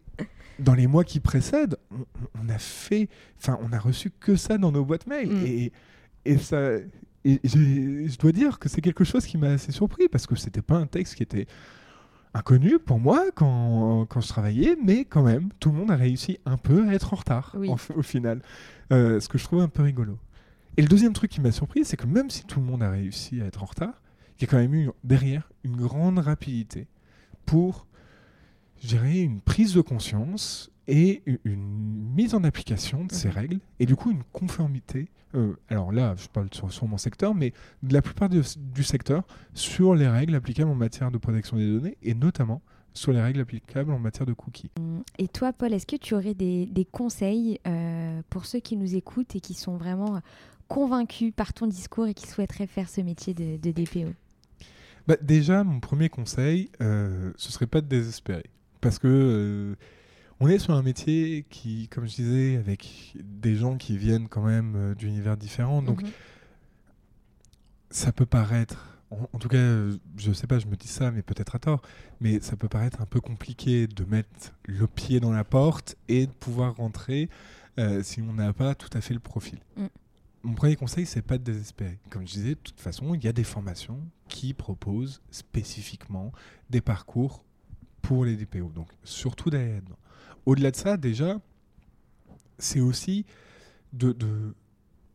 dans 0.58 0.74
les 0.74 0.86
mois 0.86 1.04
qui 1.04 1.20
précèdent, 1.20 1.76
on, 1.90 2.04
on 2.44 2.48
a 2.48 2.58
fait, 2.58 3.08
enfin, 3.38 3.58
on 3.62 3.72
a 3.72 3.78
reçu 3.78 4.10
que 4.10 4.36
ça 4.36 4.58
dans 4.58 4.72
nos 4.72 4.84
boîtes 4.84 5.06
mail 5.06 5.28
Mm. 5.30 5.46
et, 5.46 5.72
et 6.24 6.38
ça. 6.38 6.60
Et 7.26 7.40
je 7.42 8.18
dois 8.18 8.32
dire 8.32 8.58
que 8.58 8.68
c'est 8.68 8.82
quelque 8.82 9.02
chose 9.04 9.24
qui 9.24 9.38
m'a 9.38 9.48
assez 9.52 9.72
surpris 9.72 10.08
parce 10.08 10.26
que 10.26 10.36
c'était 10.36 10.60
pas 10.62 10.76
un 10.76 10.86
texte 10.86 11.14
qui 11.14 11.22
était 11.22 11.46
inconnu 12.34 12.78
pour 12.78 12.98
moi 12.98 13.24
quand, 13.34 14.06
quand 14.06 14.20
je 14.20 14.28
travaillais, 14.28 14.76
mais 14.84 15.04
quand 15.04 15.22
même, 15.22 15.48
tout 15.60 15.70
le 15.70 15.76
monde 15.78 15.90
a 15.90 15.96
réussi 15.96 16.38
un 16.44 16.56
peu 16.58 16.86
à 16.88 16.92
être 16.92 17.12
en 17.14 17.16
retard 17.16 17.54
Oui. 17.58 17.70
en- 17.70 17.76
au 17.96 18.02
final. 18.02 18.42
Euh, 18.92 19.20
ce 19.20 19.28
que 19.28 19.38
je 19.38 19.44
trouve 19.44 19.60
un 19.60 19.68
peu 19.68 19.82
rigolo. 19.82 20.18
Et 20.76 20.82
le 20.82 20.88
deuxième 20.88 21.12
truc 21.12 21.30
qui 21.30 21.40
m'a 21.40 21.52
surpris, 21.52 21.84
c'est 21.84 21.96
que 21.96 22.06
même 22.06 22.28
si 22.30 22.44
tout 22.44 22.60
le 22.60 22.66
monde 22.66 22.82
a 22.82 22.90
réussi 22.90 23.40
à 23.40 23.46
être 23.46 23.62
en 23.62 23.66
retard, 23.66 24.02
il 24.38 24.42
y 24.42 24.44
a 24.44 24.50
quand 24.50 24.58
même 24.58 24.74
eu 24.74 24.90
derrière 25.04 25.48
une 25.62 25.76
grande 25.76 26.18
rapidité 26.18 26.88
pour, 27.46 27.86
je 28.84 28.88
dirais, 28.88 29.20
une 29.20 29.40
prise 29.40 29.72
de 29.72 29.80
conscience 29.80 30.70
et 30.86 31.22
une 31.44 32.12
mise 32.14 32.34
en 32.34 32.44
application 32.44 33.06
de 33.06 33.12
ces 33.12 33.28
Mhm. 33.28 33.34
règles 33.34 33.58
et 33.80 33.86
du 33.86 33.96
coup 33.96 34.10
une 34.10 34.22
conformité. 34.32 35.08
euh, 35.34 35.56
alors 35.68 35.90
là, 35.90 36.14
je 36.16 36.28
parle 36.28 36.48
sur, 36.52 36.70
sur 36.72 36.86
mon 36.86 36.96
secteur, 36.98 37.34
mais 37.34 37.52
de 37.82 37.92
la 37.92 38.02
plupart 38.02 38.28
du, 38.28 38.40
du 38.56 38.84
secteur 38.84 39.24
sur 39.54 39.94
les 39.96 40.06
règles 40.06 40.34
applicables 40.36 40.70
en 40.70 40.76
matière 40.76 41.10
de 41.10 41.18
protection 41.18 41.56
des 41.56 41.66
données 41.66 41.96
et 42.02 42.14
notamment 42.14 42.60
sur 42.92 43.12
les 43.12 43.20
règles 43.20 43.40
applicables 43.40 43.90
en 43.90 43.98
matière 43.98 44.26
de 44.26 44.32
cookies. 44.34 44.70
Et 45.18 45.26
toi, 45.26 45.52
Paul, 45.52 45.72
est-ce 45.72 45.86
que 45.86 45.96
tu 45.96 46.14
aurais 46.14 46.34
des, 46.34 46.86
conseils 46.92 47.58
euh, 47.66 48.20
pour 48.30 48.44
ceux 48.46 48.60
qui 48.60 48.76
nous 48.76 48.94
écoutent 48.94 49.34
et 49.34 49.40
qui 49.40 49.54
sont 49.54 49.76
vraiment 49.76 50.20
convaincus 50.68 51.32
par 51.34 51.52
ton 51.52 51.66
discours 51.66 52.06
et 52.06 52.14
qui 52.14 52.28
souhaiteraient 52.28 52.68
faire 52.68 52.88
ce 52.88 53.00
métier 53.00 53.34
de, 53.34 53.56
DPO 53.56 54.12
bah, 55.08 55.16
Déjà, 55.20 55.64
mon 55.64 55.80
premier 55.80 56.10
conseil, 56.10 56.70
euh, 56.80 57.32
ce 57.36 57.50
serait 57.50 57.66
pas 57.66 57.80
de 57.80 57.88
désespérer. 57.88 58.44
Parce 58.84 58.98
que 58.98 59.08
euh, 59.08 59.76
on 60.40 60.48
est 60.48 60.58
sur 60.58 60.74
un 60.74 60.82
métier 60.82 61.46
qui, 61.48 61.88
comme 61.88 62.06
je 62.06 62.16
disais, 62.16 62.56
avec 62.56 63.16
des 63.16 63.56
gens 63.56 63.78
qui 63.78 63.96
viennent 63.96 64.28
quand 64.28 64.42
même 64.42 64.74
euh, 64.76 64.94
d'univers 64.94 65.38
différents. 65.38 65.80
Donc, 65.80 66.02
mhm. 66.02 66.10
ça 67.88 68.12
peut 68.12 68.26
paraître 68.26 68.90
en, 69.32 69.38
tout 69.38 69.48
cas, 69.48 69.58
je 70.16 70.32
sais 70.32 70.46
pas, 70.48 70.58
je 70.58 70.66
me 70.66 70.74
dis 70.74 70.88
ça, 70.88 71.12
mais 71.12 71.22
peut-être 71.22 71.54
à 71.54 71.60
tort, 71.60 71.80
mais 72.20 72.40
ça 72.40 72.56
peut 72.56 72.68
paraître 72.68 73.00
un 73.00 73.06
peu 73.06 73.20
compliqué 73.20 73.86
de 73.86 74.04
mettre 74.04 74.52
le 74.64 74.88
pied 74.88 75.20
dans 75.20 75.30
la 75.30 75.44
porte 75.44 75.94
et 76.08 76.26
de 76.26 76.32
pouvoir 76.32 76.76
rentrer 76.76 77.30
euh, 77.78 78.02
si 78.02 78.20
on 78.22 78.32
n'a 78.32 78.52
pas 78.52 78.74
tout 78.74 78.90
à 78.92 79.00
fait 79.00 79.14
le 79.14 79.20
profil. 79.20 79.60
Mm. 79.76 79.86
Mon 80.42 80.54
premier 80.54 80.74
conseil, 80.74 81.06
c'est 81.06 81.22
pas 81.22 81.38
de 81.38 81.44
désespérer. 81.44 81.98
Comme 82.10 82.26
je 82.26 82.32
disais, 82.32 82.50
de 82.50 82.60
toute 82.60 82.80
façon, 82.80 83.14
il 83.14 83.24
y 83.24 83.28
a 83.28 83.32
des 83.32 83.44
formations 83.44 84.00
qui 84.28 84.52
proposent 84.52 85.22
spécifiquement 85.30 86.32
des 86.70 86.80
parcours 86.80 87.44
pour 88.04 88.24
les 88.24 88.36
DPO. 88.36 88.70
Donc, 88.74 88.88
surtout 89.02 89.50
là-dedans. 89.50 89.98
Au-delà 90.46 90.70
de 90.70 90.76
ça, 90.76 90.96
déjà, 90.96 91.40
c'est 92.58 92.80
aussi 92.80 93.26
de, 93.92 94.14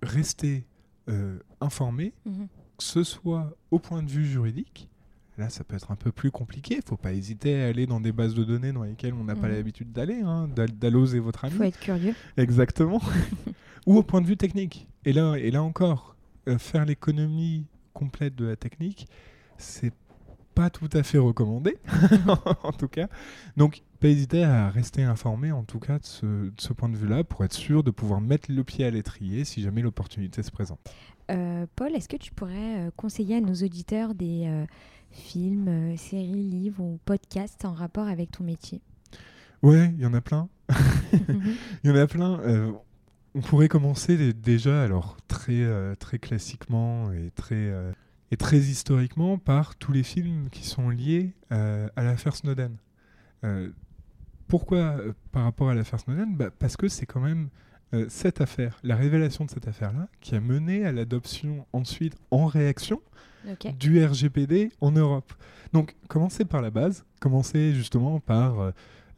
rester 0.02 0.65
euh, 1.10 1.39
informé, 1.62 2.13
mm-hmm 2.28 2.47
que 2.80 2.86
ce 2.86 3.04
soit 3.04 3.54
au 3.71 3.78
point 3.78 4.02
de 4.02 4.10
vue 4.10 4.25
juridique, 4.25 4.89
là 5.38 5.49
ça 5.49 5.65
peut 5.65 5.75
être 5.75 5.91
un 5.91 5.97
peu 5.97 6.13
plus 6.13 6.32
compliqué, 6.32 6.78
il 6.78 6.82
faut 6.82 6.97
pas 6.97 7.12
hésiter 7.12 7.62
à 7.62 7.67
aller 7.67 7.86
dans 7.86 7.99
des 7.99 8.13
bases 8.13 8.34
de 8.34 8.43
données 8.45 8.71
dans 8.71 8.84
lesquelles 8.84 9.13
on 9.13 9.25
n'a 9.25 9.36
pas 9.36 9.47
mhm. 9.47 9.56
l'habitude 9.56 9.91
d'aller, 9.91 10.21
hein, 10.21 10.47
et 10.58 11.19
votre 11.19 11.45
ami. 11.45 11.54
Il 11.54 11.58
faut 11.58 11.63
être 11.63 11.80
curieux. 11.80 12.15
Exactement. 12.38 13.02
Ou 13.86 13.97
au 13.97 14.04
point 14.04 14.21
de 14.21 14.28
vue 14.28 14.38
technique. 14.38 14.88
Et 15.04 15.13
là, 15.13 15.36
et 15.36 15.52
là 15.52 15.62
encore, 15.62 16.15
euh, 16.47 16.58
faire 16.58 16.86
l'économie 16.86 17.65
complète 17.93 18.36
de 18.36 18.45
la 18.45 18.56
technique, 18.56 19.08
c'est 19.58 19.93
pas 20.60 20.69
tout 20.69 20.89
à 20.91 21.04
fait 21.04 21.17
recommandé, 21.17 21.78
en 22.63 22.74
tout 22.74 22.89
cas. 22.89 23.08
Donc, 23.56 23.82
pas 24.02 24.10
hésiter 24.10 24.43
à 24.43 24.69
rester 24.69 25.04
informé, 25.04 25.54
en 25.54 25.63
tout 25.63 25.80
cas, 25.80 26.00
de 26.00 26.06
ce, 26.06 26.26
de 26.26 26.54
ce 26.58 26.74
point 26.74 26.89
de 26.89 26.98
vue-là, 26.98 27.24
pour 27.24 27.45
être 27.45 27.54
sûr 27.54 27.82
de 27.82 27.91
pouvoir 27.91 28.19
mettre 28.19 28.52
le 28.52 28.65
pied 28.65 28.84
à 28.84 28.89
l'étrier 28.89 29.45
si 29.45 29.62
jamais 29.62 29.82
l'opportunité 29.82 30.43
se 30.43 30.52
présente. 30.52 30.82
Euh, 31.32 31.65
Paul, 31.78 31.95
est-ce 31.95 32.10
que 32.10 32.17
tu 32.17 32.34
pourrais 32.34 32.88
euh, 32.88 32.91
conseiller 32.98 33.38
à 33.38 33.39
nos 33.39 33.54
auditeurs 33.54 34.13
des 34.15 34.48
euh, 34.48 34.65
films, 35.12 35.95
séries, 35.95 36.43
livres 36.43 36.84
ou 36.84 37.00
podcasts 37.06 37.63
en 37.63 37.72
rapport 37.72 38.10
avec 38.10 38.32
ton 38.32 38.43
métier? 38.43 38.82
Ouais, 39.63 39.93
il 39.95 40.02
y 40.02 40.06
en 40.06 40.13
a 40.13 40.19
plein. 40.19 40.50
Il 41.86 41.89
y 41.89 41.93
en 41.93 41.95
a 41.95 42.06
plein. 42.06 42.41
on 43.34 43.39
pourrait 43.39 43.69
commencer 43.69 44.34
déjà, 44.34 44.84
alors 44.84 45.15
très, 45.30 45.65
très 45.95 46.19
classiquement 46.19 47.13
et 47.13 47.32
très, 47.32 47.72
et 48.32 48.38
très 48.38 48.58
historiquement, 48.58 49.38
par 49.38 49.76
tous 49.76 49.92
les 49.92 50.04
films 50.04 50.50
qui 50.50 50.65
sont 50.65 50.89
liés 50.89 51.34
à 51.50 52.04
l'affaire 52.04 52.36
Snowden. 52.36 52.78
pourquoi 54.48 54.98
par 55.32 55.44
rapport 55.44 55.70
à 55.70 55.74
l'affaire 55.74 56.00
Snowden? 56.00 56.36
Bah, 56.36 56.50
Parce 56.58 56.78
que 56.78 56.88
c'est 56.88 57.06
quand 57.06 57.22
même 57.22 57.50
euh, 57.94 58.06
cette 58.08 58.39
affaire, 58.39 58.78
la 58.84 58.96
révélation 58.96 59.46
de 59.46 59.50
cette 59.50 59.68
affaire-là, 59.68 60.08
qui 60.22 60.36
a 60.36 60.39
mené 60.39 60.86
à 60.86 60.92
l'adoption 60.92 61.65
ensuite 61.74 62.15
en 62.30 62.46
réaction 62.46 63.02
du 63.80 64.04
RGPD 64.06 64.70
en 64.80 64.92
Europe. 64.92 65.34
Donc, 65.74 65.96
commencer 66.08 66.46
par 66.46 66.62
la 66.62 66.70
base, 66.70 67.06
commencer 67.20 67.74
justement 67.74 68.20
par 68.20 68.60
euh, 68.60 68.72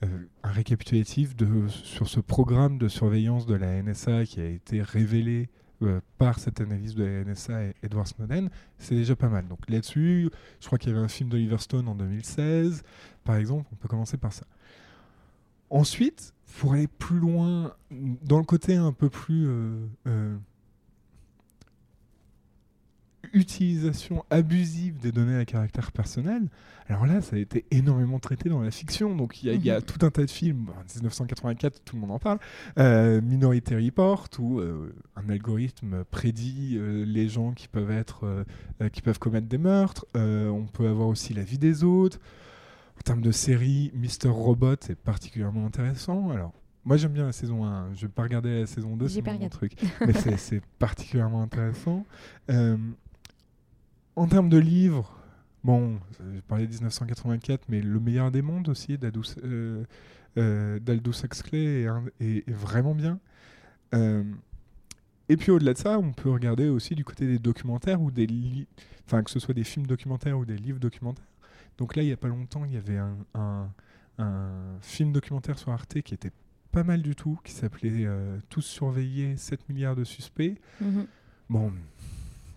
euh, 0.04 0.08
un 0.44 0.52
récapitulatif 0.52 1.36
de, 1.36 1.68
sur 1.68 2.08
ce 2.08 2.22
programme 2.22 2.78
de 2.78 2.88
surveillance 2.88 3.46
de 3.46 3.56
la 3.56 3.82
NSA 3.82 4.26
qui 4.26 4.40
a 4.40 4.46
été 4.48 4.82
révélé 4.82 5.50
par 6.18 6.40
cette 6.40 6.62
analyse 6.62 6.96
de 6.96 7.04
la 7.04 7.24
NSA 7.26 7.64
et 7.64 7.74
Edward 7.84 8.08
Snowden, 8.08 8.50
c'est 8.78 8.96
déjà 8.96 9.16
pas 9.16 9.30
mal. 9.30 9.48
Donc 9.48 9.60
là-dessus, 9.70 10.30
je 10.60 10.66
crois 10.66 10.78
qu'il 10.78 10.92
y 10.92 10.96
avait 10.96 11.04
un 11.04 11.08
film 11.08 11.30
d'Oliver 11.30 11.58
Stone 11.58 11.88
en 11.88 11.96
2016, 11.96 12.84
par 13.24 13.36
exemple, 13.36 13.68
on 13.72 13.76
peut 13.76 13.88
commencer 13.88 14.18
par 14.18 14.34
ça. 14.34 14.46
Ensuite, 15.70 16.34
pour 16.60 16.74
aller 16.74 16.88
plus 16.88 17.20
loin, 17.20 17.74
dans 17.90 18.38
le 18.38 18.44
côté 18.44 18.76
un 18.76 18.92
peu 18.92 19.10
plus 19.10 19.48
euh, 19.48 19.88
euh, 20.08 20.38
utilisation 23.34 24.26
abusive 24.30 25.00
des 25.00 25.12
données 25.12 25.38
à 25.38 25.46
caractère 25.46 25.92
personnel, 25.92 26.44
alors 26.88 27.06
là, 27.06 27.22
ça 27.22 27.38
a 27.38 27.40
été 27.40 27.66
énormément 27.72 28.20
traité 28.20 28.50
dans 28.50 28.62
la 28.62 28.72
fiction. 28.72 29.16
Donc 29.16 29.44
il 29.44 29.64
y, 29.64 29.70
a 29.70 29.80
mhm. 29.80 29.86
tout 29.86 30.06
un 30.06 30.10
tas 30.10 30.26
de 30.26 30.30
films, 30.30 30.68
en 30.70 30.84
1984, 30.96 31.84
tout 31.86 31.96
le 31.96 32.02
monde 32.02 32.12
en 32.12 32.20
parle, 32.20 32.40
euh, 32.78 33.22
Minority 33.22 33.76
Report, 33.76 34.28
où 34.40 34.60
un 34.60 35.30
algorithme 35.30 36.04
prédit 36.06 36.78
les 36.80 37.30
gens 37.30 37.52
qui 37.54 37.68
peuvent, 37.68 37.92
être, 37.92 38.46
qui 38.92 39.02
peuvent 39.02 39.20
commettre 39.20 39.48
des 39.48 39.58
meurtres. 39.58 40.06
on 40.16 40.66
peut 40.72 40.88
avoir 40.88 41.08
aussi 41.08 41.34
la 41.34 41.44
vie 41.44 41.58
des 41.58 41.84
autres. 41.84 42.20
En 43.02 43.04
termes 43.04 43.22
de 43.22 43.32
série, 43.32 43.92
Mister 43.96 44.28
Robot 44.28 44.74
est 44.74 44.96
particulièrement 44.96 45.66
intéressant. 45.66 46.30
Alors, 46.30 46.54
moi 46.86 46.98
j'aime 46.98 47.14
bien 47.14 47.26
la 47.26 47.32
saison 47.32 47.66
1. 47.66 47.96
Je 47.96 48.02
vais 48.02 48.12
pas 48.12 48.22
regarder 48.22 48.60
la 48.60 48.68
saison 48.68 48.96
2, 48.96 49.08
c'est 49.08 49.26
mon 49.26 49.50
truc. 49.50 49.74
Mais 50.06 50.14
c'est 50.38 50.62
particulièrement 50.80 51.42
intéressant. 51.42 52.06
Euh, 52.52 52.78
en 54.16 54.28
termes 54.28 54.50
de 54.50 54.58
livres, 54.58 55.12
bon, 55.64 56.00
j'ai 56.34 56.42
parlé 56.42 56.68
de 56.68 56.72
1984, 56.72 57.66
mais 57.70 57.82
Le 57.82 58.00
meilleur 58.00 58.32
des 58.32 58.42
mondes 58.42 58.70
aussi, 58.70 58.98
d'Aldous 58.98 59.36
euh, 59.44 59.84
euh, 60.38 60.80
Huxley 61.24 61.88
est, 62.20 62.50
vraiment 62.50 62.96
bien. 62.96 63.20
Euh, 63.94 64.24
et 65.30 65.38
puis 65.38 65.52
au-delà 65.52 65.74
de 65.74 65.78
ça, 65.78 65.98
on 65.98 66.12
peut 66.12 66.30
regarder 66.30 66.68
aussi 66.68 66.96
du 66.96 67.06
côté 67.06 67.26
des 67.26 67.40
documentaires 67.40 68.02
ou 68.02 68.12
des 68.12 68.28
enfin 69.06 69.24
que 69.24 69.32
ce 69.32 69.40
soit 69.40 69.54
des 69.54 69.64
films 69.64 69.88
documentaires 69.88 70.38
ou 70.38 70.46
des 70.46 70.58
livres 70.58 70.80
documentaires. 70.80 71.26
Donc 71.78 71.96
là, 71.96 72.04
il 72.04 72.08
n'y 72.08 72.12
a 72.12 72.18
pas 72.18 72.28
longtemps, 72.28 72.66
il 72.66 72.74
y 72.74 72.78
avait 72.78 73.00
un, 73.34 73.70
film 74.82 75.12
documentaire 75.12 75.58
sur 75.58 75.72
Arte 75.72 76.02
qui 76.02 76.14
était 76.14 76.32
pas 76.72 76.84
mal 76.84 77.02
du 77.02 77.16
tout, 77.16 77.40
qui 77.44 77.54
s'appelait 77.54 78.06
euh, 78.06 78.38
Tous 78.50 78.62
surveillés, 78.62 79.36
7 79.36 79.68
milliards 79.68 79.96
de 79.96 80.04
suspects. 80.04 80.60
Mhm. 80.80 81.08
Bon, 81.50 81.74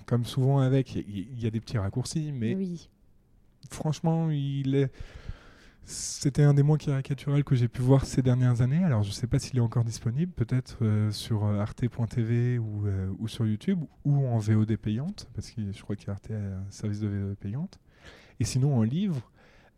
comme 0.06 0.24
souvent 0.24 0.58
avec, 0.58 0.94
il 0.94 1.40
y, 1.40 1.46
a 1.46 1.50
des 1.50 1.60
petits 1.60 1.78
raccourcis, 1.78 2.32
mais 2.32 2.56
franchement, 3.70 4.30
il 4.30 4.74
est... 4.74 4.92
C'était 5.86 6.42
un 6.42 6.54
des 6.54 6.62
moins 6.62 6.78
caricaturels 6.78 7.44
que 7.44 7.54
j'ai 7.54 7.68
pu 7.68 7.82
voir 7.82 8.06
ces 8.06 8.22
dernières 8.22 8.62
années. 8.62 8.82
Alors, 8.82 9.02
je 9.02 9.10
ne 9.10 9.12
sais 9.12 9.26
pas 9.26 9.38
s'il 9.38 9.58
est 9.58 9.60
encore 9.60 9.84
disponible, 9.84 10.32
peut-être 10.32 10.78
euh, 10.80 11.10
sur 11.10 11.44
euh, 11.44 11.58
arte.tv 11.58 12.58
ou, 12.58 12.86
ou, 13.18 13.28
sur 13.28 13.46
YouTube, 13.46 13.80
ou 14.06 14.26
en 14.26 14.38
VOD 14.38 14.76
payante, 14.76 15.28
parce 15.34 15.50
que 15.50 15.60
je 15.72 15.82
crois 15.82 15.94
qu'Arte 15.94 16.30
a 16.30 16.34
un 16.34 16.70
service 16.70 17.00
de 17.00 17.08
VOD 17.08 17.36
payante. 17.36 17.78
Et 18.40 18.44
sinon, 18.44 18.78
en 18.78 18.82
livre, 18.82 19.30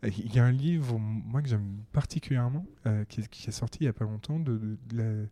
euh, 0.03 0.09
il 0.17 0.33
y 0.33 0.39
a 0.39 0.45
un 0.45 0.51
livre, 0.51 0.97
moi, 0.99 1.41
que 1.41 1.49
j'aime 1.49 1.83
particulièrement, 1.91 2.65
euh, 2.85 3.03
qui, 3.05 3.21
est 3.21 3.51
sorti 3.51 3.79
il 3.81 3.83
n'y 3.83 3.89
a 3.89 3.93
pas 3.93 4.05
longtemps, 4.05 4.39
de, 4.39 4.77
de, 4.89 4.97
la, 4.97 5.27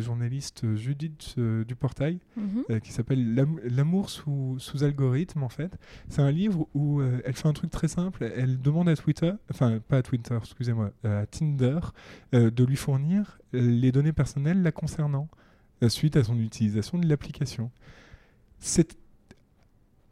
journaliste 0.00 0.74
Judith 0.76 1.34
euh, 1.38 1.64
Duportail, 1.64 2.18
mhm. 2.36 2.80
qui 2.80 2.92
s'appelle 2.92 3.34
L'amour 3.64 4.10
sous, 4.10 4.56
sous, 4.58 4.84
algorithme, 4.84 5.42
en 5.42 5.48
fait. 5.48 5.76
C'est 6.08 6.22
un 6.22 6.30
livre 6.30 6.68
où 6.74 7.02
elle 7.02 7.34
fait 7.34 7.48
un 7.48 7.52
truc 7.52 7.70
très 7.70 7.88
simple. 7.88 8.30
Elle 8.36 8.60
demande 8.60 8.88
à 8.88 8.96
Twitter, 8.96 9.32
enfin, 9.50 9.78
pas 9.80 9.98
à 9.98 10.02
Twitter, 10.02 10.36
excusez-moi, 10.36 10.90
à 11.04 11.26
Tinder, 11.26 11.80
de 12.32 12.64
lui 12.64 12.76
fournir 12.76 13.38
les 13.52 13.92
données 13.92 14.12
personnelles 14.12 14.62
la 14.62 14.72
concernant, 14.72 15.28
suite 15.88 16.16
à 16.16 16.24
son 16.24 16.38
utilisation 16.38 16.98
de 16.98 17.06
l'application. 17.08 17.70
C'est 18.58 18.96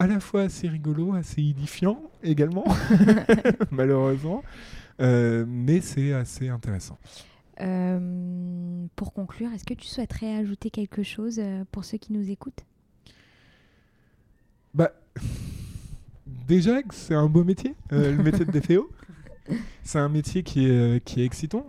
à 0.03 0.07
la 0.07 0.19
fois 0.19 0.41
assez 0.41 0.67
rigolo, 0.67 1.13
assez 1.13 1.41
édifiant 1.41 2.01
également, 2.23 2.65
malheureusement, 3.71 4.43
euh, 4.99 5.45
mais 5.47 5.81
c'est 5.81 6.13
assez 6.13 6.49
intéressant. 6.49 6.97
Euh, 7.59 8.85
pour 8.95 9.13
conclure, 9.13 9.51
est-ce 9.53 9.65
que 9.65 9.73
tu 9.73 9.87
souhaiterais 9.87 10.35
ajouter 10.35 10.69
quelque 10.69 11.03
chose 11.03 11.39
euh, 11.39 11.63
pour 11.71 11.85
ceux 11.85 11.97
qui 11.97 12.13
nous 12.13 12.29
écoutent? 12.29 12.65
Bah, 14.73 14.91
déjà 16.25 16.79
c'est 16.91 17.13
un 17.13 17.27
beau 17.27 17.43
métier, 17.43 17.75
le 17.91 18.17
métier 18.17 18.45
de 18.45 18.51
DPO. 18.51 18.89
C'est 19.83 19.99
un 19.99 20.07
métier 20.07 20.41
qui 20.41 20.69
est, 20.69 21.03
qui 21.03 21.21
est 21.21 21.25
excitant 21.25 21.65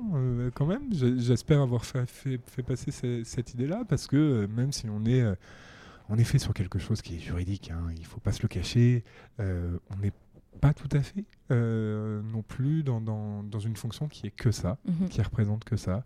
quand 0.55 0.65
même. 0.65 0.83
J'espère 0.93 1.61
avoir 1.61 1.85
fait, 1.85 2.09
fait, 2.09 2.41
fait 2.47 2.63
passer 2.63 3.25
cette 3.25 3.53
idée-là 3.53 3.83
parce 3.89 4.07
que 4.07 4.47
même 4.47 4.71
si 4.71 4.89
on 4.89 5.05
est 5.05 5.25
en 6.09 6.19
effet 6.19 6.39
sur 6.39 6.53
quelque 6.53 6.79
chose 6.79 7.03
qui 7.03 7.17
est 7.17 7.21
juridique, 7.21 7.71
hein, 7.71 7.87
il 7.95 8.01
ne 8.01 8.07
faut 8.07 8.21
pas 8.21 8.33
se 8.33 8.43
le 8.43 8.49
cacher. 8.49 9.05
Euh, 9.41 9.79
on 9.91 9.97
n'est 10.01 10.13
pas 10.61 10.73
tout 10.73 10.89
à 10.93 11.01
fait 11.01 11.25
euh, 11.51 12.23
non 12.23 12.43
plus 12.43 12.83
dans, 12.83 13.01
dans, 13.01 13.59
une 13.59 13.77
fonction 13.77 14.09
qui 14.09 14.27
est 14.27 14.31
que 14.31 14.51
ça, 14.51 14.79
mhm. 14.87 15.09
qui 15.09 15.23
représente 15.23 15.65
que 15.65 15.77
ça. 15.77 16.05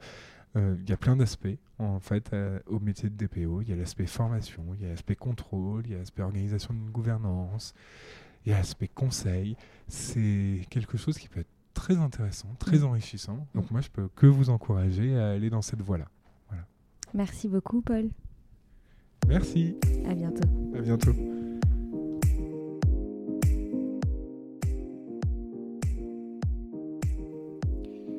Euh, 0.56 0.76
il 0.82 0.88
y 0.88 0.92
a 0.92 0.96
plein 0.96 1.16
d'aspects 1.16 1.58
en 1.78 2.00
fait 2.00 2.34
au 2.66 2.80
métier 2.80 3.10
de 3.10 3.26
DPO. 3.26 3.62
Il 3.62 3.68
y 3.68 3.72
a 3.72 3.76
l'aspect 3.76 4.06
formation, 4.06 4.64
il 4.74 4.82
y 4.82 4.86
a 4.86 4.88
l'aspect 4.88 5.16
contrôle, 5.16 5.82
il 5.86 5.92
y 5.92 5.94
a 5.94 5.98
l'aspect 5.98 6.22
organisation 6.22 6.72
d'une 6.74 6.90
gouvernance, 6.90 7.74
il 8.46 8.50
y 8.50 8.54
a 8.54 8.58
l'aspect 8.58 8.88
conseil. 8.88 9.56
C'est 9.88 10.60
quelque 10.70 10.96
chose 10.96 11.18
qui 11.18 11.28
peut 11.28 11.40
être 11.40 11.48
très 11.74 11.96
intéressant, 11.96 12.48
très 12.58 12.82
enrichissant. 12.82 13.46
Donc 13.54 13.70
moi, 13.70 13.80
je 13.80 13.88
peux 13.88 14.08
que 14.16 14.26
vous 14.26 14.50
encourager 14.50 15.16
à 15.16 15.30
aller 15.30 15.50
dans 15.50 15.62
cette 15.62 15.82
voie-là. 15.82 16.08
Voilà. 16.48 16.64
Merci 17.14 17.48
beaucoup, 17.48 17.80
Paul. 17.80 18.10
Merci. 19.28 19.76
À 20.08 20.14
bientôt. 20.14 20.48
À 20.74 20.80
bientôt. 20.80 21.12